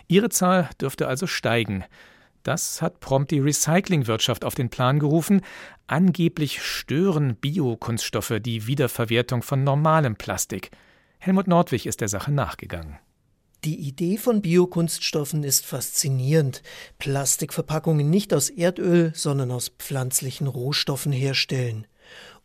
Ihre 0.08 0.30
Zahl 0.30 0.70
dürfte 0.80 1.08
also 1.08 1.26
steigen. 1.26 1.84
Das 2.42 2.80
hat 2.80 3.00
prompt 3.00 3.30
die 3.30 3.38
Recyclingwirtschaft 3.38 4.44
auf 4.44 4.54
den 4.54 4.70
Plan 4.70 4.98
gerufen. 4.98 5.42
Angeblich 5.86 6.62
stören 6.62 7.36
Biokunststoffe 7.36 8.34
die 8.40 8.66
Wiederverwertung 8.66 9.42
von 9.42 9.62
normalem 9.62 10.16
Plastik. 10.16 10.70
Helmut 11.18 11.48
Nordwig 11.48 11.86
ist 11.86 12.00
der 12.00 12.08
Sache 12.08 12.32
nachgegangen. 12.32 12.98
Die 13.64 13.76
Idee 13.76 14.16
von 14.16 14.40
Biokunststoffen 14.40 15.44
ist 15.44 15.66
faszinierend. 15.66 16.62
Plastikverpackungen 16.98 18.08
nicht 18.08 18.32
aus 18.32 18.48
Erdöl, 18.48 19.12
sondern 19.14 19.50
aus 19.50 19.68
pflanzlichen 19.78 20.46
Rohstoffen 20.46 21.12
herstellen. 21.12 21.86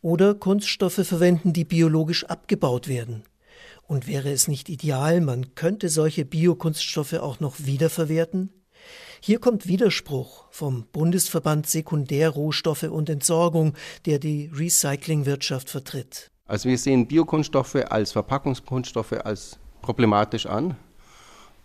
Oder 0.02 0.34
Kunststoffe 0.34 1.06
verwenden, 1.06 1.54
die 1.54 1.64
biologisch 1.64 2.24
abgebaut 2.24 2.86
werden. 2.86 3.22
Und 3.86 4.06
wäre 4.06 4.30
es 4.30 4.46
nicht 4.46 4.68
ideal, 4.68 5.22
man 5.22 5.54
könnte 5.54 5.88
solche 5.88 6.26
Biokunststoffe 6.26 7.14
auch 7.14 7.40
noch 7.40 7.54
wiederverwerten? 7.60 8.50
Hier 9.20 9.38
kommt 9.38 9.66
Widerspruch 9.66 10.44
vom 10.50 10.86
Bundesverband 10.92 11.66
Sekundärrohstoffe 11.66 12.84
und 12.84 13.08
Entsorgung, 13.08 13.74
der 14.04 14.18
die 14.18 14.50
Recyclingwirtschaft 14.54 15.70
vertritt. 15.70 16.30
Also 16.46 16.68
wir 16.68 16.78
sehen 16.78 17.06
Biokunststoffe 17.08 17.76
als 17.88 18.12
Verpackungskunststoffe 18.12 19.14
als 19.24 19.58
problematisch 19.82 20.46
an 20.46 20.76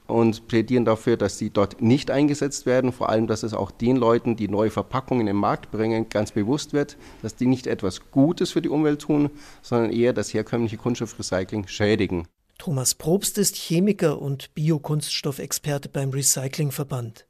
und 0.08 0.48
plädieren 0.48 0.86
dafür, 0.86 1.18
dass 1.18 1.38
sie 1.38 1.50
dort 1.50 1.82
nicht 1.82 2.12
eingesetzt 2.12 2.66
werden. 2.66 2.92
Vor 2.92 3.10
allem, 3.10 3.28
dass 3.28 3.44
es 3.44 3.54
auch 3.54 3.72
den 3.72 3.96
Leuten, 3.96 4.36
die 4.36 4.48
neue 4.48 4.70
Verpackungen 4.70 5.28
im 5.28 5.38
Markt 5.38 5.72
bringen, 5.72 6.10
ganz 6.10 6.32
bewusst 6.32 6.74
wird, 6.74 6.98
dass 7.22 7.36
die 7.36 7.46
nicht 7.46 7.68
etwas 7.68 8.12
Gutes 8.12 8.52
für 8.52 8.62
die 8.62 8.70
Umwelt 8.70 9.02
tun, 9.02 9.30
sondern 9.62 9.92
eher 9.92 10.14
das 10.14 10.34
herkömmliche 10.34 10.78
Kunststoffrecycling 10.78 11.68
schädigen. 11.68 12.28
Thomas 12.58 12.94
Probst 12.94 13.40
ist 13.40 13.56
Chemiker 13.56 14.22
und 14.22 14.54
Biokunststoffexperte 14.54 15.90
beim 15.90 16.12
Recyclingverband. 16.12 17.26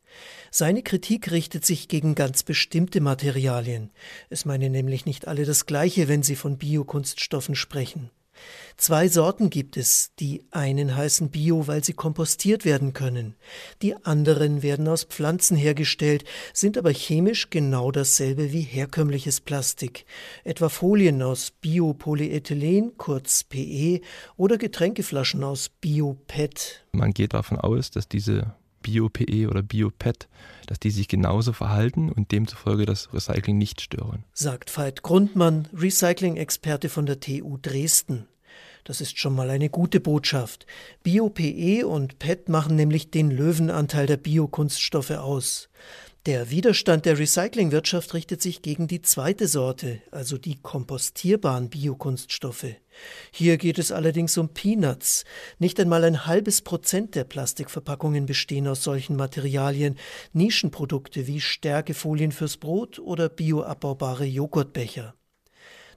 Seine 0.53 0.84
Kritik 0.84 1.31
richtet 1.31 1.65
sich 1.65 1.88
gegen 1.88 2.13
ganz 2.13 2.43
bestimmte 2.43 3.00
Materialien. 3.00 3.89
Es 4.29 4.43
meinen 4.43 4.74
nämlich 4.74 5.05
nicht 5.05 5.25
alle 5.25 5.46
das 5.46 5.65
Gleiche, 5.65 6.10
wenn 6.10 6.24
sie 6.24 6.36
von 6.36 6.58
Biokunststoffen 6.58 7.55
sprechen. 7.55 8.12
Zwei 8.75 9.08
Sorten 9.08 9.50
gibt 9.50 9.77
es. 9.77 10.12
Die 10.20 10.43
einen 10.51 10.96
heißen 10.96 11.29
Bio, 11.29 11.67
weil 11.67 11.86
sie 11.86 11.93
kompostiert 11.93 12.65
werden 12.65 12.91
können. 12.91 13.36
Die 13.81 13.96
anderen 14.03 14.62
werden 14.62 14.89
aus 14.89 15.05
Pflanzen 15.05 15.55
hergestellt, 15.55 16.25
sind 16.53 16.77
aber 16.77 16.91
chemisch 16.91 17.50
genau 17.50 17.91
dasselbe 17.91 18.51
wie 18.51 18.62
herkömmliches 18.62 19.39
Plastik. 19.39 20.05
Etwa 20.43 20.67
Folien 20.67 21.22
aus 21.22 21.51
Biopolyethylen, 21.62 22.98
kurz 22.98 23.46
PE, 23.46 24.01
oder 24.36 24.58
Getränkeflaschen 24.58 25.46
aus 25.46 25.70
Bio-PET. 25.70 26.86
Man 26.91 27.13
geht 27.13 27.34
davon 27.34 27.58
aus, 27.58 27.91
dass 27.91 28.10
diese 28.10 28.53
Bio-PE 28.82 29.48
oder 29.48 29.62
Bio-PET, 29.62 30.28
dass 30.68 30.80
die 30.80 30.92
sich 30.92 31.08
genauso 31.08 31.54
verhalten 31.54 32.12
und 32.12 32.32
demzufolge 32.32 32.86
das 32.86 33.14
Recycling 33.14 33.58
nicht 33.58 33.82
stören. 33.82 34.24
Sagt 34.34 34.76
Veit 34.76 35.04
Grundmann, 35.04 35.68
Recycling-Experte 35.74 36.90
von 36.90 37.06
der 37.06 37.20
TU 37.20 37.58
Dresden. 37.62 38.28
Das 38.84 39.00
ist 39.00 39.20
schon 39.20 39.36
mal 39.36 39.50
eine 39.50 39.70
gute 39.70 40.00
Botschaft. 40.00 40.66
Bio-PE 41.04 41.86
und 41.86 42.18
PET 42.20 42.50
machen 42.50 42.76
nämlich 42.76 43.12
den 43.12 43.30
Löwenanteil 43.30 44.08
der 44.08 44.18
Biokunststoffe 44.18 45.12
aus. 45.12 45.70
Der 46.28 46.51
Widerstand 46.51 47.08
der 47.08 47.18
Recyclingwirtschaft 47.18 48.13
richtet 48.13 48.44
sich 48.44 48.62
gegen 48.62 48.88
die 48.88 49.01
zweite 49.01 49.48
Sorte, 49.48 50.04
also 50.12 50.38
die 50.38 50.56
kompostierbaren 50.62 51.72
Biokunststoffe. 51.72 52.75
Hier 53.32 53.58
geht 53.58 53.80
es 53.80 53.92
allerdings 53.92 54.38
um 54.38 54.50
Peanuts. 54.50 55.25
Nicht 55.58 55.80
einmal 55.80 56.04
ein 56.04 56.28
halbes 56.28 56.62
Prozent 56.62 57.16
der 57.16 57.24
Plastikverpackungen 57.24 58.28
bestehen 58.28 58.68
aus 58.68 58.84
solchen 58.84 59.16
Materialien. 59.16 59.98
Nischenprodukte 60.32 61.25
wie 61.25 61.42
Stärkefolien 61.42 62.32
fürs 62.32 62.58
Brot 62.58 63.00
oder 63.00 63.28
bioabbaubare 63.28 64.25
Joghurtbecher. 64.25 65.16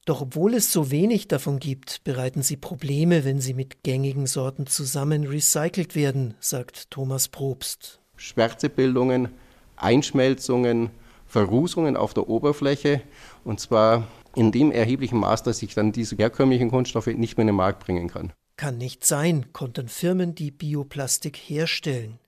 Doch 0.06 0.22
obwohl 0.22 0.54
es 0.54 0.72
so 0.72 0.90
wenig 0.90 1.28
davon 1.28 1.58
gibt, 1.58 2.02
bereiten 2.02 2.40
sie 2.40 2.56
Probleme, 2.56 3.26
wenn 3.26 3.42
sie 3.42 3.52
mit 3.52 3.82
gängigen 3.82 4.26
Sorten 4.26 4.66
zusammen 4.66 5.26
recycelt 5.26 5.94
werden, 5.94 6.32
sagt 6.40 6.90
Thomas 6.90 7.28
Probst. 7.28 8.00
Schwärzebildungen, 8.16 9.28
Einschmelzungen, 9.76 10.90
Verrußungen 11.26 11.96
auf 11.96 12.14
der 12.14 12.28
Oberfläche 12.28 13.00
und 13.44 13.60
zwar 13.60 14.06
in 14.34 14.52
dem 14.52 14.72
erheblichen 14.72 15.18
Maß, 15.18 15.42
dass 15.42 15.62
ich 15.62 15.74
dann 15.74 15.92
diese 15.92 16.16
herkömmlichen 16.16 16.70
Kunststoffe 16.70 17.06
nicht 17.06 17.36
mehr 17.36 17.42
in 17.42 17.48
den 17.48 17.56
Markt 17.56 17.84
bringen 17.84 18.08
kann. 18.08 18.32
Kann 18.56 18.78
nicht 18.78 19.04
sein, 19.04 19.52
konnten 19.52 19.88
Firmen, 19.88 20.34
die 20.34 20.50
Bioplastik 20.50 21.36
herstellen. 21.36 22.18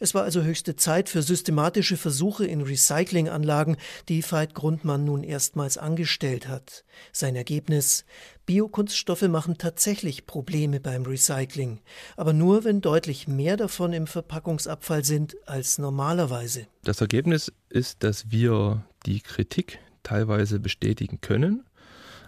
Es 0.00 0.14
war 0.14 0.22
also 0.22 0.42
höchste 0.42 0.76
Zeit 0.76 1.08
für 1.08 1.22
systematische 1.22 1.96
Versuche 1.96 2.46
in 2.46 2.60
Recyclinganlagen, 2.60 3.76
die 4.08 4.22
Veit 4.22 4.54
Grundmann 4.54 5.04
nun 5.04 5.22
erstmals 5.22 5.78
angestellt 5.78 6.48
hat. 6.48 6.84
Sein 7.12 7.36
Ergebnis 7.36 8.04
Biokunststoffe 8.46 9.22
machen 9.22 9.56
tatsächlich 9.56 10.26
Probleme 10.26 10.80
beim 10.80 11.04
Recycling, 11.04 11.80
aber 12.16 12.32
nur 12.32 12.64
wenn 12.64 12.80
deutlich 12.80 13.26
mehr 13.26 13.56
davon 13.56 13.92
im 13.92 14.06
Verpackungsabfall 14.06 15.04
sind 15.04 15.36
als 15.46 15.78
normalerweise. 15.78 16.66
Das 16.82 17.00
Ergebnis 17.00 17.52
ist, 17.70 18.02
dass 18.02 18.30
wir 18.30 18.84
die 19.06 19.20
Kritik 19.20 19.78
teilweise 20.02 20.60
bestätigen 20.60 21.20
können. 21.20 21.64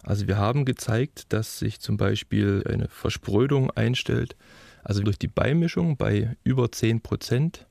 Also 0.02 0.26
wir 0.26 0.38
haben 0.38 0.64
gezeigt, 0.64 1.32
dass 1.32 1.58
sich 1.58 1.80
zum 1.80 1.96
Beispiel 1.96 2.64
eine 2.66 2.88
Versprödung 2.88 3.70
einstellt, 3.72 4.36
also 4.86 5.02
durch 5.02 5.18
die 5.18 5.26
Beimischung 5.28 5.96
bei 5.96 6.36
über 6.44 6.70
10 6.70 7.00
Prozent 7.00 7.66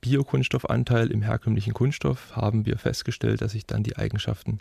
Biokunststoffanteil 0.00 1.10
im 1.10 1.22
herkömmlichen 1.22 1.74
Kunststoff 1.74 2.36
haben 2.36 2.64
wir 2.64 2.78
festgestellt, 2.78 3.42
dass 3.42 3.52
sich 3.52 3.66
dann 3.66 3.82
die 3.82 3.96
Eigenschaften 3.96 4.60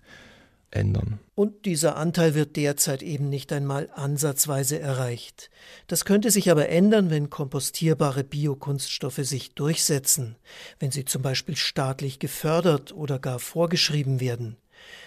ändern. 0.72 1.19
Und 1.36 1.65
dieser 1.65 1.96
Anteil 1.96 2.34
wird 2.34 2.55
derzeit 2.55 3.03
eben 3.03 3.29
nicht 3.29 3.53
einmal 3.53 3.91
ansatzweise 3.93 4.79
erreicht. 4.79 5.51
Das 5.86 6.03
könnte 6.03 6.31
sich 6.31 6.50
aber 6.50 6.67
ändern, 6.69 7.12
wenn 7.12 7.29
kompostierbare 7.29 8.24
Biokunststoffe 8.24 9.22
sich 9.22 9.53
durchsetzen, 9.53 10.36
wenn 10.79 10.89
sie 10.89 11.05
zum 11.05 11.22
Beispiel 11.22 11.55
staatlich 11.55 12.17
gefördert 12.17 12.91
oder 12.91 13.19
gar 13.19 13.38
vorgeschrieben 13.38 14.19
werden. 14.19 14.57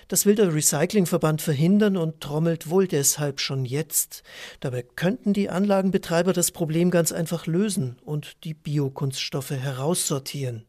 Das 0.09 0.27
will 0.27 0.35
der 0.35 0.55
Recyclingverband 0.55 1.43
verhindern 1.43 1.97
und 1.97 2.21
trommelt 2.21 2.71
wohl 2.71 2.87
deshalb 2.87 3.41
schon 3.41 3.65
jetzt. 3.65 4.23
Dabei 4.61 4.83
könnten 4.83 5.33
die 5.33 5.51
Anlagenbetreiber 5.51 6.33
das 6.33 6.51
Problem 6.51 6.91
ganz 6.91 7.13
einfach 7.13 7.47
lösen 7.47 7.97
und 8.05 8.45
die 8.45 8.55
Biokunststoffe 8.55 9.51
heraussortieren. 9.51 10.67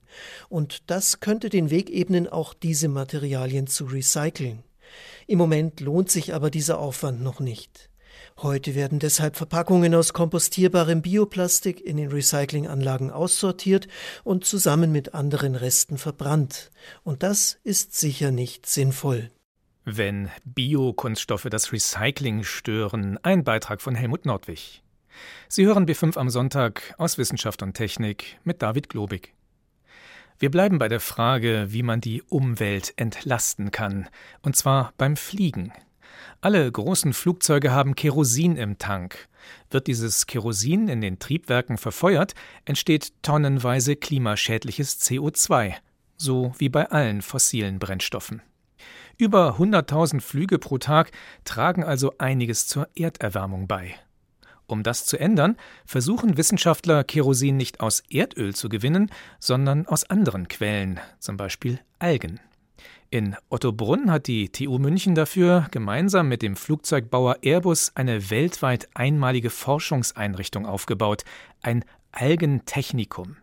Und 0.49 0.89
das 0.89 1.19
könnte 1.19 1.49
den 1.49 1.69
Weg 1.69 1.89
ebnen, 1.89 2.27
auch 2.27 2.53
diese 2.53 2.87
Materialien 2.87 3.67
zu 3.67 3.85
recyceln. 3.85 4.63
Im 5.27 5.37
Moment 5.37 5.79
lohnt 5.79 6.09
sich 6.09 6.33
aber 6.33 6.49
dieser 6.49 6.79
Aufwand 6.79 7.21
noch 7.21 7.39
nicht. 7.39 7.90
Heute 8.37 8.75
werden 8.75 8.99
deshalb 8.99 9.35
Verpackungen 9.35 9.93
aus 9.93 10.13
kompostierbarem 10.13 11.01
Bioplastik 11.01 11.79
in 11.79 11.97
den 11.97 12.09
Recyclinganlagen 12.09 13.11
aussortiert 13.11 13.87
und 14.23 14.45
zusammen 14.45 14.91
mit 14.91 15.13
anderen 15.13 15.55
Resten 15.55 15.97
verbrannt. 15.97 16.71
Und 17.03 17.23
das 17.23 17.59
ist 17.63 17.93
sicher 17.95 18.31
nicht 18.31 18.65
sinnvoll. 18.65 19.29
Wenn 19.83 20.29
Biokunststoffe 20.43 21.47
das 21.49 21.71
Recycling 21.73 22.43
stören, 22.43 23.17
ein 23.23 23.43
Beitrag 23.43 23.81
von 23.81 23.95
Helmut 23.95 24.25
Nordwig. 24.25 24.83
Sie 25.47 25.65
hören 25.65 25.85
B5 25.85 26.17
am 26.17 26.29
Sonntag 26.29 26.93
aus 26.97 27.17
Wissenschaft 27.17 27.61
und 27.61 27.73
Technik 27.73 28.39
mit 28.43 28.61
David 28.61 28.89
Globig. 28.89 29.33
Wir 30.39 30.49
bleiben 30.49 30.79
bei 30.79 30.87
der 30.87 30.99
Frage, 30.99 31.67
wie 31.69 31.83
man 31.83 32.01
die 32.01 32.23
Umwelt 32.23 32.93
entlasten 32.95 33.69
kann, 33.69 34.07
und 34.41 34.55
zwar 34.55 34.93
beim 34.97 35.15
Fliegen. 35.15 35.71
Alle 36.41 36.71
großen 36.71 37.13
Flugzeuge 37.13 37.71
haben 37.71 37.95
Kerosin 37.95 38.55
im 38.55 38.77
Tank. 38.77 39.27
Wird 39.69 39.87
dieses 39.87 40.27
Kerosin 40.27 40.87
in 40.87 41.01
den 41.01 41.19
Triebwerken 41.19 41.77
verfeuert, 41.77 42.33
entsteht 42.65 43.13
tonnenweise 43.21 43.95
klimaschädliches 43.95 45.01
CO2, 45.01 45.73
so 46.17 46.53
wie 46.57 46.69
bei 46.69 46.89
allen 46.89 47.21
fossilen 47.21 47.79
Brennstoffen. 47.79 48.41
Über 49.17 49.57
100.000 49.57 50.21
Flüge 50.21 50.57
pro 50.57 50.77
Tag 50.77 51.11
tragen 51.45 51.83
also 51.83 52.13
einiges 52.17 52.67
zur 52.67 52.87
Erderwärmung 52.95 53.67
bei. 53.67 53.95
Um 54.71 54.83
das 54.83 55.05
zu 55.05 55.19
ändern, 55.19 55.57
versuchen 55.85 56.37
Wissenschaftler, 56.37 57.03
Kerosin 57.03 57.57
nicht 57.57 57.81
aus 57.81 58.03
Erdöl 58.09 58.55
zu 58.55 58.69
gewinnen, 58.69 59.11
sondern 59.37 59.85
aus 59.85 60.09
anderen 60.09 60.47
Quellen, 60.47 60.99
zum 61.19 61.35
Beispiel 61.35 61.79
Algen. 61.99 62.39
In 63.13 63.35
Ottobrunn 63.49 64.09
hat 64.09 64.27
die 64.27 64.47
TU 64.47 64.79
München 64.79 65.15
dafür 65.15 65.67
gemeinsam 65.71 66.29
mit 66.29 66.41
dem 66.41 66.55
Flugzeugbauer 66.55 67.39
Airbus 67.41 67.91
eine 67.93 68.29
weltweit 68.29 68.87
einmalige 68.93 69.49
Forschungseinrichtung 69.49 70.65
aufgebaut, 70.65 71.25
ein 71.61 71.83
Algentechnikum. 72.13 73.35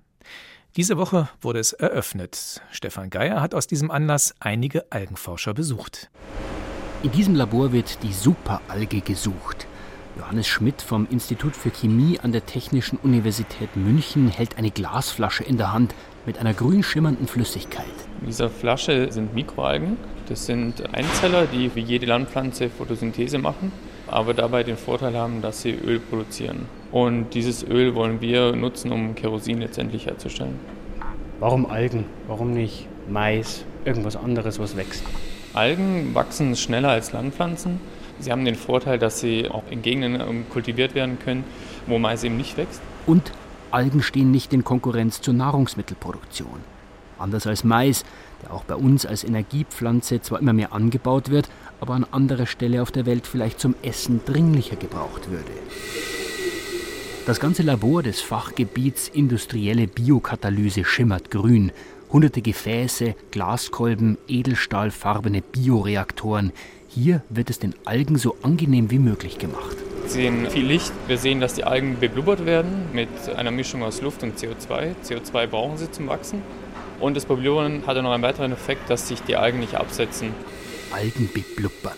Diese 0.76 0.96
Woche 0.96 1.28
wurde 1.42 1.58
es 1.58 1.74
eröffnet. 1.74 2.62
Stefan 2.70 3.10
Geier 3.10 3.42
hat 3.42 3.54
aus 3.54 3.66
diesem 3.66 3.90
Anlass 3.90 4.34
einige 4.40 4.90
Algenforscher 4.90 5.52
besucht. 5.52 6.08
In 7.02 7.12
diesem 7.12 7.34
Labor 7.34 7.70
wird 7.70 8.02
die 8.02 8.14
Superalge 8.14 9.02
gesucht. 9.02 9.66
Johannes 10.16 10.48
Schmidt 10.48 10.80
vom 10.80 11.06
Institut 11.10 11.54
für 11.54 11.70
Chemie 11.70 12.18
an 12.18 12.32
der 12.32 12.46
Technischen 12.46 12.96
Universität 12.96 13.76
München 13.76 14.28
hält 14.28 14.56
eine 14.56 14.70
Glasflasche 14.70 15.44
in 15.44 15.58
der 15.58 15.74
Hand 15.74 15.94
mit 16.24 16.38
einer 16.38 16.54
grün 16.54 16.82
schimmernden 16.82 17.28
Flüssigkeit. 17.28 17.84
In 18.28 18.32
dieser 18.32 18.50
Flasche 18.50 19.10
sind 19.10 19.34
Mikroalgen. 19.34 19.96
Das 20.28 20.44
sind 20.44 20.94
Einzeller, 20.94 21.46
die 21.46 21.74
wie 21.74 21.80
jede 21.80 22.04
Landpflanze 22.04 22.68
Photosynthese 22.68 23.38
machen, 23.38 23.72
aber 24.06 24.34
dabei 24.34 24.64
den 24.64 24.76
Vorteil 24.76 25.16
haben, 25.16 25.40
dass 25.40 25.62
sie 25.62 25.70
Öl 25.70 25.98
produzieren. 25.98 26.66
Und 26.92 27.32
dieses 27.32 27.66
Öl 27.66 27.94
wollen 27.94 28.20
wir 28.20 28.54
nutzen, 28.54 28.92
um 28.92 29.14
Kerosin 29.14 29.60
letztendlich 29.60 30.04
herzustellen. 30.04 30.58
Warum 31.40 31.64
Algen? 31.64 32.04
Warum 32.26 32.52
nicht 32.52 32.86
Mais? 33.08 33.64
Irgendwas 33.86 34.14
anderes, 34.14 34.58
was 34.58 34.76
wächst? 34.76 35.04
Algen 35.54 36.14
wachsen 36.14 36.54
schneller 36.54 36.90
als 36.90 37.12
Landpflanzen. 37.12 37.80
Sie 38.18 38.30
haben 38.30 38.44
den 38.44 38.56
Vorteil, 38.56 38.98
dass 38.98 39.20
sie 39.20 39.48
auch 39.48 39.64
in 39.70 39.80
Gegenden 39.80 40.20
ähm, 40.20 40.44
kultiviert 40.50 40.94
werden 40.94 41.18
können, 41.18 41.44
wo 41.86 41.98
Mais 41.98 42.24
eben 42.24 42.36
nicht 42.36 42.58
wächst. 42.58 42.82
Und 43.06 43.32
Algen 43.70 44.02
stehen 44.02 44.30
nicht 44.30 44.52
in 44.52 44.64
Konkurrenz 44.64 45.22
zur 45.22 45.32
Nahrungsmittelproduktion. 45.32 46.77
Anders 47.18 47.46
als 47.46 47.64
Mais, 47.64 48.04
der 48.42 48.52
auch 48.52 48.64
bei 48.64 48.74
uns 48.74 49.06
als 49.06 49.24
Energiepflanze 49.24 50.20
zwar 50.20 50.40
immer 50.40 50.52
mehr 50.52 50.72
angebaut 50.72 51.30
wird, 51.30 51.48
aber 51.80 51.94
an 51.94 52.06
anderer 52.10 52.46
Stelle 52.46 52.82
auf 52.82 52.90
der 52.90 53.06
Welt 53.06 53.26
vielleicht 53.26 53.60
zum 53.60 53.74
Essen 53.82 54.20
dringlicher 54.24 54.76
gebraucht 54.76 55.30
würde. 55.30 55.50
Das 57.26 57.40
ganze 57.40 57.62
Labor 57.62 58.02
des 58.02 58.22
Fachgebiets 58.22 59.08
industrielle 59.08 59.86
Biokatalyse 59.86 60.84
schimmert 60.84 61.30
grün. 61.30 61.72
Hunderte 62.10 62.40
Gefäße, 62.40 63.14
Glaskolben, 63.30 64.16
edelstahlfarbene 64.28 65.42
Bioreaktoren. 65.42 66.52
Hier 66.88 67.22
wird 67.28 67.50
es 67.50 67.58
den 67.58 67.74
Algen 67.84 68.16
so 68.16 68.36
angenehm 68.42 68.90
wie 68.90 68.98
möglich 68.98 69.36
gemacht. 69.36 69.76
Wir 70.04 70.10
sehen 70.10 70.46
viel 70.48 70.64
Licht. 70.64 70.90
Wir 71.06 71.18
sehen, 71.18 71.38
dass 71.38 71.52
die 71.52 71.64
Algen 71.64 71.98
beblubbert 72.00 72.46
werden 72.46 72.70
mit 72.94 73.10
einer 73.36 73.50
Mischung 73.50 73.82
aus 73.82 74.00
Luft 74.00 74.22
und 74.22 74.38
CO2. 74.38 74.94
CO2 75.04 75.46
brauchen 75.48 75.76
sie 75.76 75.90
zum 75.90 76.08
Wachsen. 76.08 76.40
Und 77.00 77.16
das 77.16 77.26
Beblubbern 77.26 77.86
hat 77.86 77.96
noch 78.02 78.12
einen 78.12 78.22
weiteren 78.22 78.52
Effekt, 78.52 78.90
dass 78.90 79.08
sich 79.08 79.20
die 79.22 79.36
Algen 79.36 79.60
nicht 79.60 79.76
absetzen. 79.76 80.32
Algen 80.90 81.28
beblubbern. 81.32 81.96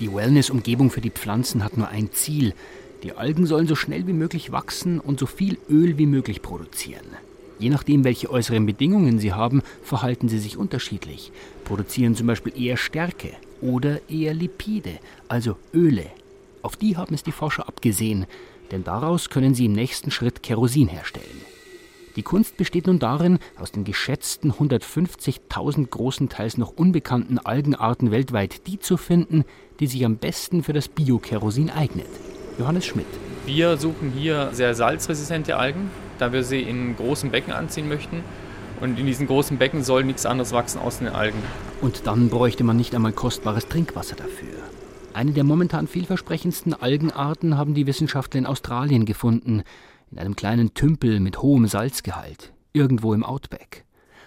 Die 0.00 0.12
Wellness-Umgebung 0.12 0.90
für 0.90 1.02
die 1.02 1.10
Pflanzen 1.10 1.62
hat 1.62 1.76
nur 1.76 1.88
ein 1.88 2.10
Ziel. 2.12 2.54
Die 3.02 3.12
Algen 3.12 3.44
sollen 3.44 3.66
so 3.66 3.74
schnell 3.74 4.06
wie 4.06 4.14
möglich 4.14 4.50
wachsen 4.50 4.98
und 4.98 5.20
so 5.20 5.26
viel 5.26 5.58
Öl 5.68 5.98
wie 5.98 6.06
möglich 6.06 6.40
produzieren. 6.40 7.04
Je 7.58 7.68
nachdem, 7.68 8.04
welche 8.04 8.30
äußeren 8.30 8.64
Bedingungen 8.64 9.18
sie 9.18 9.34
haben, 9.34 9.62
verhalten 9.82 10.30
sie 10.30 10.38
sich 10.38 10.56
unterschiedlich, 10.56 11.30
produzieren 11.64 12.14
zum 12.14 12.26
Beispiel 12.26 12.58
eher 12.58 12.78
Stärke 12.78 13.32
oder 13.60 14.00
eher 14.08 14.32
Lipide, 14.32 14.98
also 15.28 15.56
Öle. 15.74 16.06
Auf 16.62 16.76
die 16.76 16.96
haben 16.96 17.14
es 17.14 17.22
die 17.22 17.32
Forscher 17.32 17.68
abgesehen, 17.68 18.24
denn 18.70 18.84
daraus 18.84 19.28
können 19.28 19.54
sie 19.54 19.66
im 19.66 19.72
nächsten 19.72 20.10
Schritt 20.10 20.42
Kerosin 20.42 20.88
herstellen. 20.88 21.49
Die 22.20 22.24
Kunst 22.24 22.58
besteht 22.58 22.86
nun 22.86 22.98
darin, 22.98 23.38
aus 23.58 23.72
den 23.72 23.82
geschätzten 23.82 24.52
150.000 24.52 25.86
großenteils 25.86 26.58
noch 26.58 26.68
unbekannten 26.76 27.38
Algenarten 27.38 28.10
weltweit 28.10 28.66
die 28.66 28.78
zu 28.78 28.98
finden, 28.98 29.46
die 29.80 29.86
sich 29.86 30.04
am 30.04 30.18
besten 30.18 30.62
für 30.62 30.74
das 30.74 30.88
Biokerosin 30.88 31.70
eignet. 31.70 32.04
Johannes 32.58 32.84
Schmidt. 32.84 33.06
Wir 33.46 33.78
suchen 33.78 34.12
hier 34.14 34.50
sehr 34.52 34.74
salzresistente 34.74 35.56
Algen, 35.56 35.90
da 36.18 36.30
wir 36.30 36.44
sie 36.44 36.60
in 36.60 36.94
großen 36.94 37.30
Becken 37.30 37.54
anziehen 37.54 37.88
möchten. 37.88 38.22
Und 38.82 38.98
in 38.98 39.06
diesen 39.06 39.26
großen 39.26 39.56
Becken 39.56 39.82
soll 39.82 40.04
nichts 40.04 40.26
anderes 40.26 40.52
wachsen 40.52 40.78
aus 40.78 40.98
den 40.98 41.08
Algen. 41.08 41.38
Und 41.80 42.06
dann 42.06 42.28
bräuchte 42.28 42.64
man 42.64 42.76
nicht 42.76 42.94
einmal 42.94 43.12
kostbares 43.12 43.66
Trinkwasser 43.66 44.16
dafür. 44.16 44.58
Eine 45.14 45.32
der 45.32 45.44
momentan 45.44 45.88
vielversprechendsten 45.88 46.74
Algenarten 46.74 47.56
haben 47.56 47.72
die 47.72 47.86
Wissenschaftler 47.86 48.40
in 48.40 48.46
Australien 48.46 49.06
gefunden, 49.06 49.62
in 50.10 50.18
einem 50.18 50.36
kleinen 50.36 50.74
Tümpel 50.74 51.20
mit 51.20 51.42
hohem 51.42 51.66
Salzgehalt, 51.66 52.52
irgendwo 52.72 53.14
im 53.14 53.24
Outback. 53.24 53.84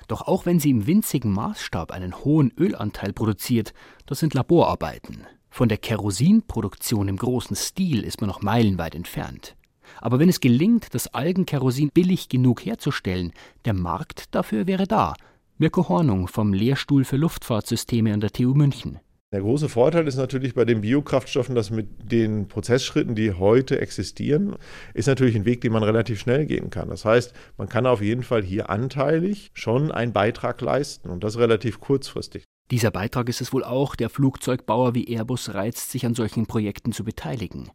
Doch 0.07 0.21
auch 0.21 0.45
wenn 0.45 0.59
sie 0.59 0.69
im 0.69 0.87
winzigen 0.87 1.31
Maßstab 1.31 1.91
einen 1.91 2.23
hohen 2.23 2.51
Ölanteil 2.57 3.13
produziert, 3.13 3.73
das 4.05 4.19
sind 4.19 4.33
Laborarbeiten. 4.33 5.25
Von 5.49 5.69
der 5.69 5.77
Kerosinproduktion 5.77 7.07
im 7.07 7.17
großen 7.17 7.55
Stil 7.55 8.03
ist 8.03 8.21
man 8.21 8.27
noch 8.27 8.41
meilenweit 8.41 8.95
entfernt. 8.95 9.55
Aber 10.01 10.19
wenn 10.19 10.29
es 10.29 10.39
gelingt, 10.39 10.93
das 10.93 11.13
Algenkerosin 11.13 11.89
billig 11.93 12.29
genug 12.29 12.65
herzustellen, 12.65 13.31
der 13.65 13.73
Markt 13.73 14.33
dafür 14.33 14.67
wäre 14.67 14.87
da. 14.87 15.13
Mirko 15.57 15.87
Hornung 15.87 16.27
vom 16.27 16.53
Lehrstuhl 16.53 17.05
für 17.05 17.17
Luftfahrtsysteme 17.17 18.13
an 18.13 18.19
der 18.19 18.31
TU 18.31 18.53
München. 18.53 18.99
Der 19.33 19.41
große 19.41 19.67
Vorteil 19.67 20.07
ist 20.07 20.15
natürlich 20.15 20.53
bei 20.53 20.63
den 20.63 20.81
Biokraftstoffen, 20.81 21.55
dass 21.55 21.71
mit 21.71 22.11
den 22.11 22.47
Prozessschritten, 22.47 23.15
die 23.15 23.33
heute 23.33 23.81
existieren, 23.81 24.55
ist 24.93 25.07
natürlich 25.07 25.35
ein 25.35 25.45
Weg, 25.45 25.61
den 25.61 25.73
man 25.73 25.81
relativ 25.81 26.19
schnell 26.19 26.45
gehen 26.45 26.69
kann. 26.69 26.89
Das 26.89 27.03
heißt, 27.03 27.33
man 27.57 27.67
kann 27.67 27.87
auf 27.87 27.99
jeden 27.99 28.21
Fall 28.21 28.43
hier 28.43 28.69
anteilig 28.69 29.49
schon 29.55 29.91
einen 29.91 30.13
Beitrag 30.13 30.61
leisten 30.61 31.09
und 31.09 31.23
das 31.23 31.39
relativ 31.39 31.79
kurzfristig. 31.79 32.43
Dieser 32.69 32.91
Beitrag 32.91 33.27
ist 33.27 33.41
es 33.41 33.51
wohl 33.51 33.63
auch, 33.63 33.95
der 33.95 34.11
Flugzeugbauer 34.11 34.93
wie 34.93 35.07
Airbus 35.07 35.55
reizt, 35.55 35.89
sich 35.89 36.05
an 36.05 36.13
solchen 36.13 36.45
Projekten 36.45 36.91
zu 36.91 37.03
beteiligen. 37.03 37.71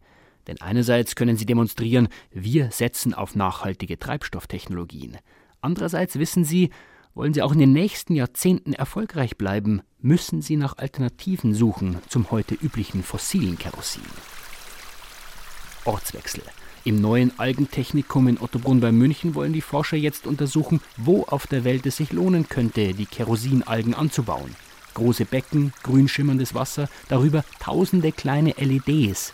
Denn 0.46 0.60
einerseits 0.60 1.16
können 1.16 1.36
sie 1.36 1.44
demonstrieren, 1.44 2.06
wir 2.30 2.70
setzen 2.70 3.14
auf 3.14 3.34
nachhaltige 3.34 3.98
Treibstofftechnologien. 3.98 5.16
Andererseits 5.60 6.20
wissen 6.20 6.44
sie, 6.44 6.70
wollen 7.14 7.34
sie 7.34 7.42
auch 7.42 7.52
in 7.52 7.58
den 7.58 7.72
nächsten 7.72 8.14
Jahrzehnten 8.14 8.72
erfolgreich 8.72 9.36
bleiben, 9.36 9.82
müssen 10.00 10.42
sie 10.42 10.56
nach 10.56 10.78
Alternativen 10.78 11.54
suchen 11.54 11.98
zum 12.08 12.30
heute 12.30 12.54
üblichen 12.54 13.02
fossilen 13.02 13.58
Kerosin. 13.58 14.02
Ortswechsel. 15.84 16.42
Im 16.84 17.00
neuen 17.00 17.38
Algentechnikum 17.38 18.28
in 18.28 18.38
Ottobrunn 18.40 18.80
bei 18.80 18.92
München 18.92 19.34
wollen 19.34 19.52
die 19.52 19.60
Forscher 19.60 19.96
jetzt 19.96 20.26
untersuchen, 20.26 20.80
wo 20.96 21.24
auf 21.24 21.46
der 21.46 21.64
Welt 21.64 21.84
es 21.86 21.96
sich 21.96 22.12
lohnen 22.12 22.48
könnte, 22.48 22.94
die 22.94 23.06
Kerosinalgen 23.06 23.94
anzubauen. 23.94 24.54
Große 24.94 25.24
Becken, 25.24 25.72
grün 25.82 26.08
schimmerndes 26.08 26.54
Wasser, 26.54 26.88
darüber 27.08 27.44
tausende 27.60 28.12
kleine 28.12 28.54
LEDs. 28.58 29.32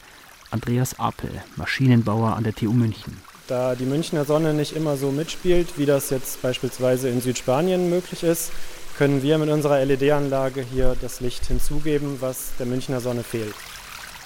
Andreas 0.50 0.98
Apel, 0.98 1.42
Maschinenbauer 1.56 2.36
an 2.36 2.44
der 2.44 2.54
TU 2.54 2.72
München. 2.72 3.16
Da 3.46 3.74
die 3.74 3.84
Münchner 3.84 4.24
Sonne 4.24 4.54
nicht 4.54 4.74
immer 4.74 4.96
so 4.96 5.10
mitspielt, 5.10 5.78
wie 5.78 5.84
das 5.84 6.08
jetzt 6.08 6.40
beispielsweise 6.40 7.10
in 7.10 7.20
Südspanien 7.20 7.90
möglich 7.90 8.22
ist, 8.22 8.52
können 8.96 9.22
wir 9.22 9.36
mit 9.36 9.50
unserer 9.50 9.84
LED-Anlage 9.84 10.62
hier 10.62 10.96
das 11.00 11.20
Licht 11.20 11.44
hinzugeben, 11.46 12.20
was 12.20 12.52
der 12.58 12.66
Münchner 12.66 13.00
Sonne 13.00 13.22
fehlt. 13.22 13.54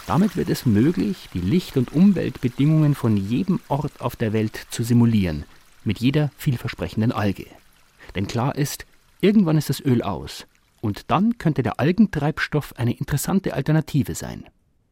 Damit 0.06 0.36
wird 0.36 0.50
es 0.50 0.66
möglich, 0.66 1.28
die 1.34 1.40
Licht- 1.40 1.76
und 1.76 1.92
Umweltbedingungen 1.92 2.94
von 2.94 3.16
jedem 3.16 3.60
Ort 3.68 4.00
auf 4.00 4.14
der 4.14 4.32
Welt 4.32 4.66
zu 4.70 4.82
simulieren, 4.84 5.44
mit 5.84 5.98
jeder 5.98 6.30
vielversprechenden 6.36 7.10
Alge. 7.10 7.46
Denn 8.14 8.26
klar 8.26 8.54
ist, 8.54 8.86
irgendwann 9.20 9.58
ist 9.58 9.68
das 9.68 9.80
Öl 9.80 10.02
aus, 10.02 10.46
und 10.80 11.10
dann 11.10 11.38
könnte 11.38 11.62
der 11.62 11.80
Algentreibstoff 11.80 12.72
eine 12.76 12.92
interessante 12.92 13.52
Alternative 13.52 14.14
sein. 14.14 14.44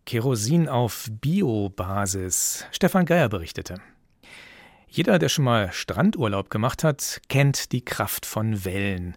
Kerosin 0.05 0.69
auf 0.69 1.09
Biobasis. 1.21 2.65
Stefan 2.73 3.07
Geier 3.07 3.29
berichtete. 3.29 3.77
Jeder, 4.89 5.19
der 5.19 5.29
schon 5.29 5.45
mal 5.45 5.73
Strandurlaub 5.73 6.51
gemacht 6.51 6.85
hat, 6.85 7.21
kennt 7.29 7.73
die 7.73 7.85
Kraft 7.85 8.25
von 8.25 8.65
Wellen. 8.65 9.17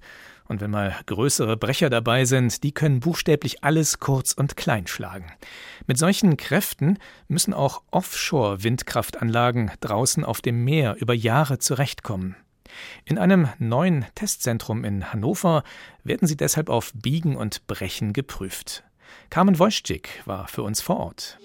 Und 0.49 0.61
wenn 0.61 0.71
mal 0.71 0.95
größere 1.05 1.57
Brecher 1.57 1.91
dabei 1.91 2.25
sind, 2.25 2.63
die 2.63 2.71
können 2.71 2.99
buchstäblich 2.99 3.63
alles 3.63 3.99
kurz 3.99 4.33
und 4.33 4.57
klein 4.57 4.87
schlagen. 4.87 5.31
Mit 5.85 5.99
solchen 5.99 6.37
Kräften 6.37 6.97
müssen 7.27 7.53
auch 7.53 7.83
Offshore-Windkraftanlagen 7.91 9.71
draußen 9.79 10.25
auf 10.25 10.41
dem 10.41 10.63
Meer 10.63 10.95
über 10.99 11.13
Jahre 11.13 11.59
zurechtkommen. 11.59 12.35
In 13.05 13.19
einem 13.19 13.47
neuen 13.59 14.05
Testzentrum 14.15 14.83
in 14.83 15.13
Hannover 15.13 15.63
werden 16.03 16.27
sie 16.27 16.37
deshalb 16.37 16.69
auf 16.69 16.93
Biegen 16.95 17.35
und 17.35 17.67
Brechen 17.67 18.13
geprüft. 18.13 18.83
Carmen 19.29 19.59
Wojcik 19.59 20.23
war 20.25 20.47
für 20.47 20.63
uns 20.63 20.81
vor 20.81 20.97
Ort. 20.97 21.37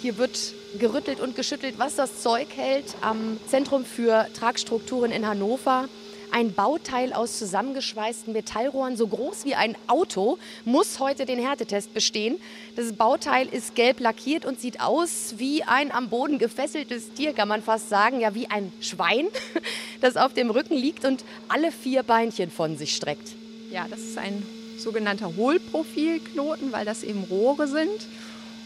Hier 0.00 0.16
wird 0.16 0.54
gerüttelt 0.78 1.20
und 1.20 1.36
geschüttelt, 1.36 1.74
was 1.78 1.96
das 1.96 2.22
Zeug 2.22 2.48
hält 2.56 2.94
am 3.00 3.38
Zentrum 3.46 3.84
für 3.84 4.26
Tragstrukturen 4.34 5.10
in 5.10 5.26
Hannover. 5.26 5.88
Ein 6.30 6.54
Bauteil 6.54 7.12
aus 7.12 7.38
zusammengeschweißten 7.38 8.32
Metallrohren, 8.32 8.96
so 8.96 9.06
groß 9.06 9.44
wie 9.44 9.54
ein 9.54 9.76
Auto, 9.86 10.38
muss 10.64 10.98
heute 10.98 11.26
den 11.26 11.38
Härtetest 11.38 11.92
bestehen. 11.92 12.40
Das 12.74 12.94
Bauteil 12.94 13.46
ist 13.48 13.74
gelb 13.74 14.00
lackiert 14.00 14.46
und 14.46 14.58
sieht 14.58 14.80
aus 14.80 15.34
wie 15.36 15.62
ein 15.62 15.92
am 15.92 16.08
Boden 16.08 16.38
gefesseltes 16.38 17.12
Tier, 17.12 17.34
kann 17.34 17.48
man 17.48 17.62
fast 17.62 17.90
sagen, 17.90 18.20
ja 18.20 18.34
wie 18.34 18.48
ein 18.48 18.72
Schwein, 18.80 19.26
das 20.00 20.16
auf 20.16 20.32
dem 20.32 20.50
Rücken 20.50 20.74
liegt 20.74 21.04
und 21.04 21.22
alle 21.48 21.70
vier 21.70 22.02
Beinchen 22.02 22.50
von 22.50 22.78
sich 22.78 22.96
streckt. 22.96 23.28
Ja, 23.70 23.86
das 23.90 24.00
ist 24.00 24.16
ein 24.16 24.42
sogenannter 24.78 25.36
Hohlprofilknoten, 25.36 26.72
weil 26.72 26.84
das 26.84 27.02
eben 27.02 27.24
Rohre 27.24 27.68
sind. 27.68 28.06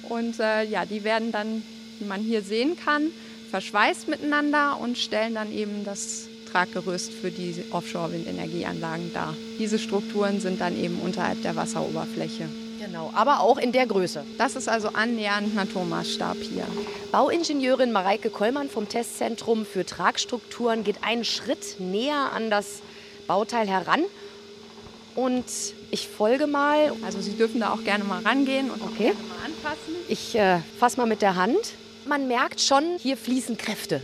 Und 0.08 0.38
äh, 0.40 0.64
ja, 0.64 0.84
die 0.84 1.04
werden 1.04 1.32
dann, 1.32 1.62
wie 1.98 2.04
man 2.04 2.20
hier 2.20 2.42
sehen 2.42 2.76
kann, 2.76 3.10
verschweißt 3.50 4.08
miteinander 4.08 4.78
und 4.80 4.98
stellen 4.98 5.34
dann 5.34 5.52
eben 5.52 5.84
das 5.84 6.28
Traggerüst 6.50 7.12
für 7.12 7.30
die 7.30 7.64
Offshore-Windenergieanlagen 7.70 9.12
dar. 9.12 9.34
Diese 9.58 9.78
Strukturen 9.78 10.40
sind 10.40 10.60
dann 10.60 10.78
eben 10.78 11.00
unterhalb 11.00 11.42
der 11.42 11.56
Wasseroberfläche. 11.56 12.48
Genau, 12.78 13.10
aber 13.14 13.40
auch 13.40 13.58
in 13.58 13.72
der 13.72 13.86
Größe. 13.86 14.24
Das 14.38 14.54
ist 14.54 14.68
also 14.68 14.88
annähernd 14.88 15.54
Naturmaßstab 15.54 16.36
hier. 16.36 16.66
Bauingenieurin 17.10 17.92
Mareike 17.92 18.30
Kollmann 18.30 18.70
vom 18.70 18.88
Testzentrum 18.88 19.66
für 19.66 19.84
Tragstrukturen 19.84 20.84
geht 20.84 21.02
einen 21.02 21.24
Schritt 21.24 21.80
näher 21.80 22.32
an 22.32 22.50
das 22.50 22.80
Bauteil 23.26 23.66
heran. 23.66 24.02
Und 25.14 25.46
ich 25.90 26.08
folge 26.08 26.46
mal. 26.46 26.92
Also 27.04 27.20
Sie 27.20 27.36
dürfen 27.36 27.60
da 27.60 27.72
auch 27.72 27.82
gerne 27.82 28.04
mal 28.04 28.22
rangehen 28.22 28.70
und 28.70 28.82
okay. 28.82 29.12
mal 29.28 29.46
anfassen. 29.46 29.94
Ich 30.08 30.34
äh, 30.34 30.60
fasse 30.78 30.98
mal 30.98 31.06
mit 31.06 31.22
der 31.22 31.36
Hand. 31.36 31.74
Man 32.06 32.28
merkt 32.28 32.60
schon, 32.60 32.84
hier 32.98 33.16
fließen 33.16 33.58
Kräfte. 33.58 34.00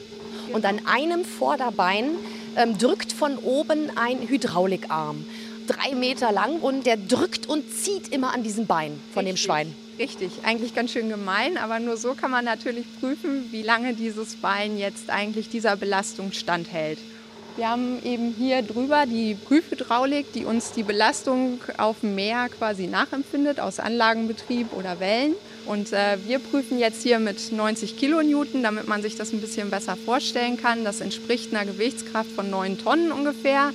Und 0.52 0.64
an 0.64 0.80
einem 0.86 1.24
Vorderbein 1.24 2.10
ähm, 2.56 2.76
drückt 2.76 3.12
von 3.12 3.38
oben 3.38 3.90
ein 3.96 4.28
Hydraulikarm 4.28 5.24
drei 5.66 5.94
Meter 5.94 6.32
lang 6.32 6.58
und 6.60 6.86
der 6.86 6.96
drückt 6.96 7.48
und 7.48 7.72
zieht 7.72 8.08
immer 8.08 8.34
an 8.34 8.42
diesem 8.42 8.66
Bein 8.66 9.00
von 9.12 9.24
Richtig. 9.24 9.24
dem 9.24 9.36
Schwein. 9.36 9.74
Richtig, 9.98 10.32
eigentlich 10.42 10.74
ganz 10.74 10.90
schön 10.90 11.08
gemein, 11.08 11.56
aber 11.58 11.78
nur 11.78 11.96
so 11.96 12.14
kann 12.14 12.30
man 12.30 12.44
natürlich 12.44 12.86
prüfen, 12.98 13.48
wie 13.52 13.62
lange 13.62 13.94
dieses 13.94 14.36
Bein 14.36 14.78
jetzt 14.78 15.10
eigentlich 15.10 15.48
dieser 15.48 15.76
Belastung 15.76 16.32
standhält. 16.32 16.98
Wir 17.56 17.68
haben 17.68 18.02
eben 18.02 18.34
hier 18.36 18.62
drüber 18.62 19.04
die 19.06 19.34
Prüfhydraulik, 19.34 20.32
die 20.32 20.46
uns 20.46 20.72
die 20.72 20.82
Belastung 20.82 21.60
auf 21.76 22.00
dem 22.00 22.14
Meer 22.14 22.48
quasi 22.48 22.86
nachempfindet 22.86 23.60
aus 23.60 23.78
Anlagenbetrieb 23.78 24.72
oder 24.72 24.98
Wellen. 25.00 25.34
Und 25.66 25.92
äh, 25.92 26.18
wir 26.27 26.38
prüfen 26.38 26.79
jetzt 26.79 27.03
hier 27.03 27.18
mit 27.18 27.53
90 27.53 27.96
Kilonewton, 27.96 28.62
damit 28.62 28.88
man 28.88 29.03
sich 29.03 29.16
das 29.16 29.33
ein 29.33 29.40
bisschen 29.40 29.70
besser 29.70 29.96
vorstellen 29.96 30.57
kann. 30.57 30.85
Das 30.85 31.01
entspricht 31.01 31.55
einer 31.55 31.64
Gewichtskraft 31.64 32.31
von 32.31 32.51
9 32.51 32.79
Tonnen 32.79 33.12
ungefähr, 33.12 33.72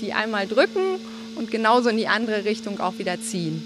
die 0.00 0.12
einmal 0.12 0.46
drücken 0.46 1.00
und 1.36 1.50
genauso 1.50 1.88
in 1.88 1.96
die 1.96 2.08
andere 2.08 2.44
Richtung 2.44 2.80
auch 2.80 2.98
wieder 2.98 3.20
ziehen. 3.20 3.64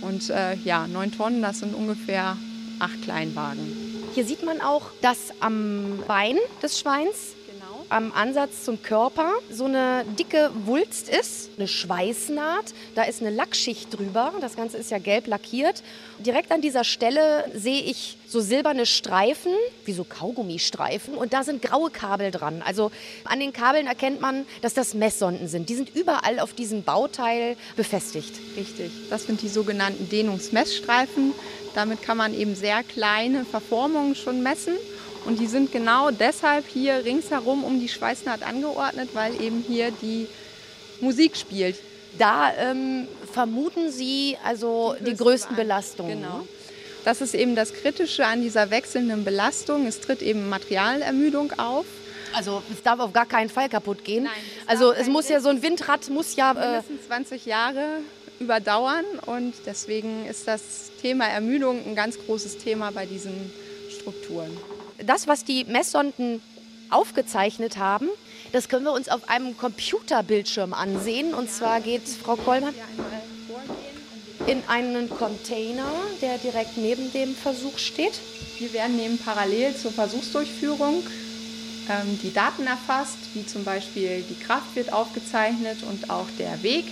Und 0.00 0.30
äh, 0.30 0.54
ja, 0.64 0.86
9 0.88 1.12
Tonnen, 1.12 1.42
das 1.42 1.60
sind 1.60 1.74
ungefähr 1.74 2.36
acht 2.80 3.02
Kleinwagen. 3.02 3.92
Hier 4.14 4.24
sieht 4.24 4.42
man 4.42 4.60
auch, 4.60 4.90
dass 5.00 5.32
am 5.40 6.00
Bein 6.06 6.36
des 6.62 6.80
Schweins 6.80 7.34
am 7.92 8.12
Ansatz 8.12 8.64
zum 8.64 8.82
Körper 8.82 9.32
so 9.50 9.66
eine 9.66 10.04
dicke 10.18 10.50
Wulst 10.64 11.08
ist, 11.08 11.50
eine 11.56 11.68
Schweißnaht. 11.68 12.72
Da 12.94 13.02
ist 13.02 13.20
eine 13.20 13.30
Lackschicht 13.30 13.96
drüber. 13.96 14.32
Das 14.40 14.56
Ganze 14.56 14.78
ist 14.78 14.90
ja 14.90 14.98
gelb 14.98 15.26
lackiert. 15.26 15.82
Direkt 16.18 16.50
an 16.50 16.62
dieser 16.62 16.84
Stelle 16.84 17.44
sehe 17.54 17.82
ich 17.82 18.16
so 18.26 18.40
silberne 18.40 18.86
Streifen, 18.86 19.52
wie 19.84 19.92
so 19.92 20.04
Kaugummistreifen. 20.04 21.14
Und 21.14 21.34
da 21.34 21.44
sind 21.44 21.60
graue 21.60 21.90
Kabel 21.90 22.30
dran. 22.30 22.62
Also 22.64 22.90
an 23.24 23.40
den 23.40 23.52
Kabeln 23.52 23.86
erkennt 23.86 24.20
man, 24.20 24.46
dass 24.62 24.72
das 24.72 24.94
Messsonden 24.94 25.48
sind. 25.48 25.68
Die 25.68 25.74
sind 25.74 25.94
überall 25.94 26.40
auf 26.40 26.54
diesem 26.54 26.82
Bauteil 26.82 27.56
befestigt. 27.76 28.34
Richtig. 28.56 28.90
Das 29.10 29.24
sind 29.24 29.42
die 29.42 29.48
sogenannten 29.48 30.08
Dehnungsmessstreifen. 30.08 31.34
Damit 31.74 32.02
kann 32.02 32.16
man 32.16 32.34
eben 32.34 32.54
sehr 32.54 32.82
kleine 32.82 33.44
Verformungen 33.44 34.14
schon 34.14 34.42
messen. 34.42 34.74
Und 35.24 35.38
die 35.38 35.46
sind 35.46 35.72
genau 35.72 36.10
deshalb 36.10 36.66
hier 36.66 37.04
ringsherum 37.04 37.64
um 37.64 37.80
die 37.80 37.88
Schweißnaht 37.88 38.42
angeordnet, 38.42 39.10
weil 39.12 39.40
eben 39.40 39.64
hier 39.66 39.92
die 40.02 40.26
Musik 41.00 41.36
spielt. 41.36 41.76
Da 42.18 42.52
ähm, 42.58 43.08
vermuten 43.32 43.90
Sie 43.90 44.36
also 44.44 44.94
die, 45.00 45.04
die 45.04 45.16
größten 45.16 45.56
Belastungen. 45.56 46.20
Genau. 46.20 46.46
Das 47.04 47.20
ist 47.20 47.34
eben 47.34 47.56
das 47.56 47.72
Kritische 47.72 48.26
an 48.26 48.42
dieser 48.42 48.70
wechselnden 48.70 49.24
Belastung. 49.24 49.86
Es 49.86 50.00
tritt 50.00 50.22
eben 50.22 50.48
Materialermüdung 50.48 51.52
auf. 51.58 51.86
Also 52.34 52.62
es 52.72 52.82
darf 52.82 53.00
auf 53.00 53.12
gar 53.12 53.26
keinen 53.26 53.50
Fall 53.50 53.68
kaputt 53.68 54.04
gehen. 54.04 54.24
Nein, 54.24 54.32
es 54.64 54.68
also 54.68 54.92
es 54.92 55.08
muss 55.08 55.28
ja 55.28 55.40
so 55.40 55.48
ein 55.48 55.62
Windrad 55.62 56.08
muss 56.10 56.36
ja 56.36 56.52
äh 56.52 56.54
mindestens 56.54 57.06
20 57.06 57.46
Jahre 57.46 57.98
überdauern 58.40 59.04
und 59.26 59.54
deswegen 59.66 60.26
ist 60.26 60.48
das 60.48 60.90
Thema 61.00 61.26
Ermüdung 61.26 61.84
ein 61.84 61.94
ganz 61.94 62.18
großes 62.18 62.58
Thema 62.58 62.90
bei 62.90 63.06
diesen 63.06 63.52
Strukturen 63.90 64.56
das, 65.04 65.26
was 65.26 65.44
die 65.44 65.64
Messsonden 65.64 66.40
aufgezeichnet 66.90 67.78
haben, 67.78 68.08
das 68.52 68.68
können 68.68 68.84
wir 68.84 68.92
uns 68.92 69.08
auf 69.08 69.28
einem 69.28 69.56
Computerbildschirm 69.56 70.74
ansehen. 70.74 71.34
Und 71.34 71.50
zwar 71.50 71.80
geht 71.80 72.02
Frau 72.08 72.36
Kollmann 72.36 72.74
in 74.46 74.62
einen 74.68 75.08
Container, 75.08 75.90
der 76.20 76.38
direkt 76.38 76.76
neben 76.76 77.12
dem 77.12 77.34
Versuch 77.34 77.78
steht. 77.78 78.12
Hier 78.56 78.72
werden 78.72 78.96
neben 78.96 79.18
parallel 79.18 79.74
zur 79.74 79.92
Versuchsdurchführung 79.92 81.02
ähm, 81.88 82.18
die 82.22 82.32
Daten 82.32 82.66
erfasst, 82.66 83.18
wie 83.34 83.46
zum 83.46 83.64
Beispiel 83.64 84.22
die 84.28 84.38
Kraft 84.38 84.74
wird 84.74 84.92
aufgezeichnet 84.92 85.78
und 85.82 86.10
auch 86.10 86.26
der 86.38 86.62
Weg, 86.62 86.84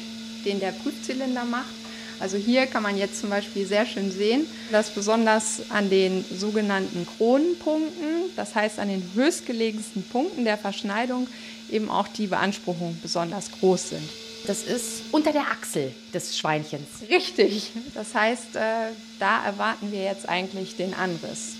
den 0.44 0.60
der 0.60 0.72
Prüfzylinder 0.72 1.44
macht. 1.44 1.74
Also 2.20 2.36
hier 2.36 2.66
kann 2.66 2.82
man 2.82 2.98
jetzt 2.98 3.18
zum 3.18 3.30
Beispiel 3.30 3.66
sehr 3.66 3.86
schön 3.86 4.12
sehen, 4.12 4.46
dass 4.70 4.90
besonders 4.90 5.70
an 5.70 5.88
den 5.88 6.24
sogenannten 6.24 7.06
Kronenpunkten, 7.16 8.30
das 8.36 8.54
heißt 8.54 8.78
an 8.78 8.88
den 8.88 9.02
höchstgelegensten 9.14 10.02
Punkten 10.02 10.44
der 10.44 10.58
Verschneidung, 10.58 11.26
eben 11.70 11.88
auch 11.88 12.08
die 12.08 12.26
Beanspruchungen 12.26 12.98
besonders 13.00 13.50
groß 13.52 13.90
sind. 13.90 14.08
Das 14.46 14.62
ist 14.62 15.02
unter 15.12 15.32
der 15.32 15.42
Achsel 15.42 15.94
des 16.12 16.38
Schweinchens. 16.38 16.88
Richtig. 17.08 17.72
Das 17.94 18.14
heißt, 18.14 18.56
äh, 18.56 18.90
da 19.18 19.44
erwarten 19.44 19.92
wir 19.92 20.02
jetzt 20.02 20.28
eigentlich 20.28 20.76
den 20.76 20.94
Anriss. 20.94 21.56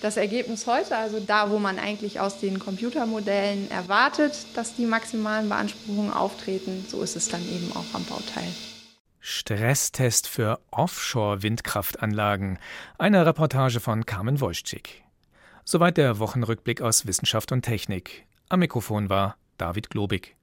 Das 0.00 0.16
Ergebnis 0.16 0.66
heute, 0.66 0.96
also 0.96 1.20
da, 1.20 1.50
wo 1.50 1.58
man 1.58 1.78
eigentlich 1.78 2.18
aus 2.18 2.38
den 2.40 2.58
Computermodellen 2.58 3.70
erwartet, 3.70 4.34
dass 4.54 4.74
die 4.74 4.84
maximalen 4.84 5.48
Beanspruchungen 5.48 6.12
auftreten, 6.12 6.84
so 6.90 7.02
ist 7.02 7.14
es 7.14 7.28
dann 7.28 7.42
eben 7.42 7.70
auch 7.74 7.94
am 7.94 8.04
Bauteil. 8.04 8.48
Stresstest 9.24 10.26
für 10.26 10.58
Offshore-Windkraftanlagen. 10.72 12.58
Eine 12.98 13.24
Reportage 13.24 13.78
von 13.78 14.04
Carmen 14.04 14.40
Wojcik. 14.40 15.04
Soweit 15.64 15.96
der 15.96 16.18
Wochenrückblick 16.18 16.82
aus 16.82 17.06
Wissenschaft 17.06 17.52
und 17.52 17.62
Technik. 17.62 18.26
Am 18.48 18.58
Mikrofon 18.58 19.10
war 19.10 19.36
David 19.58 19.90
Globig. 19.90 20.34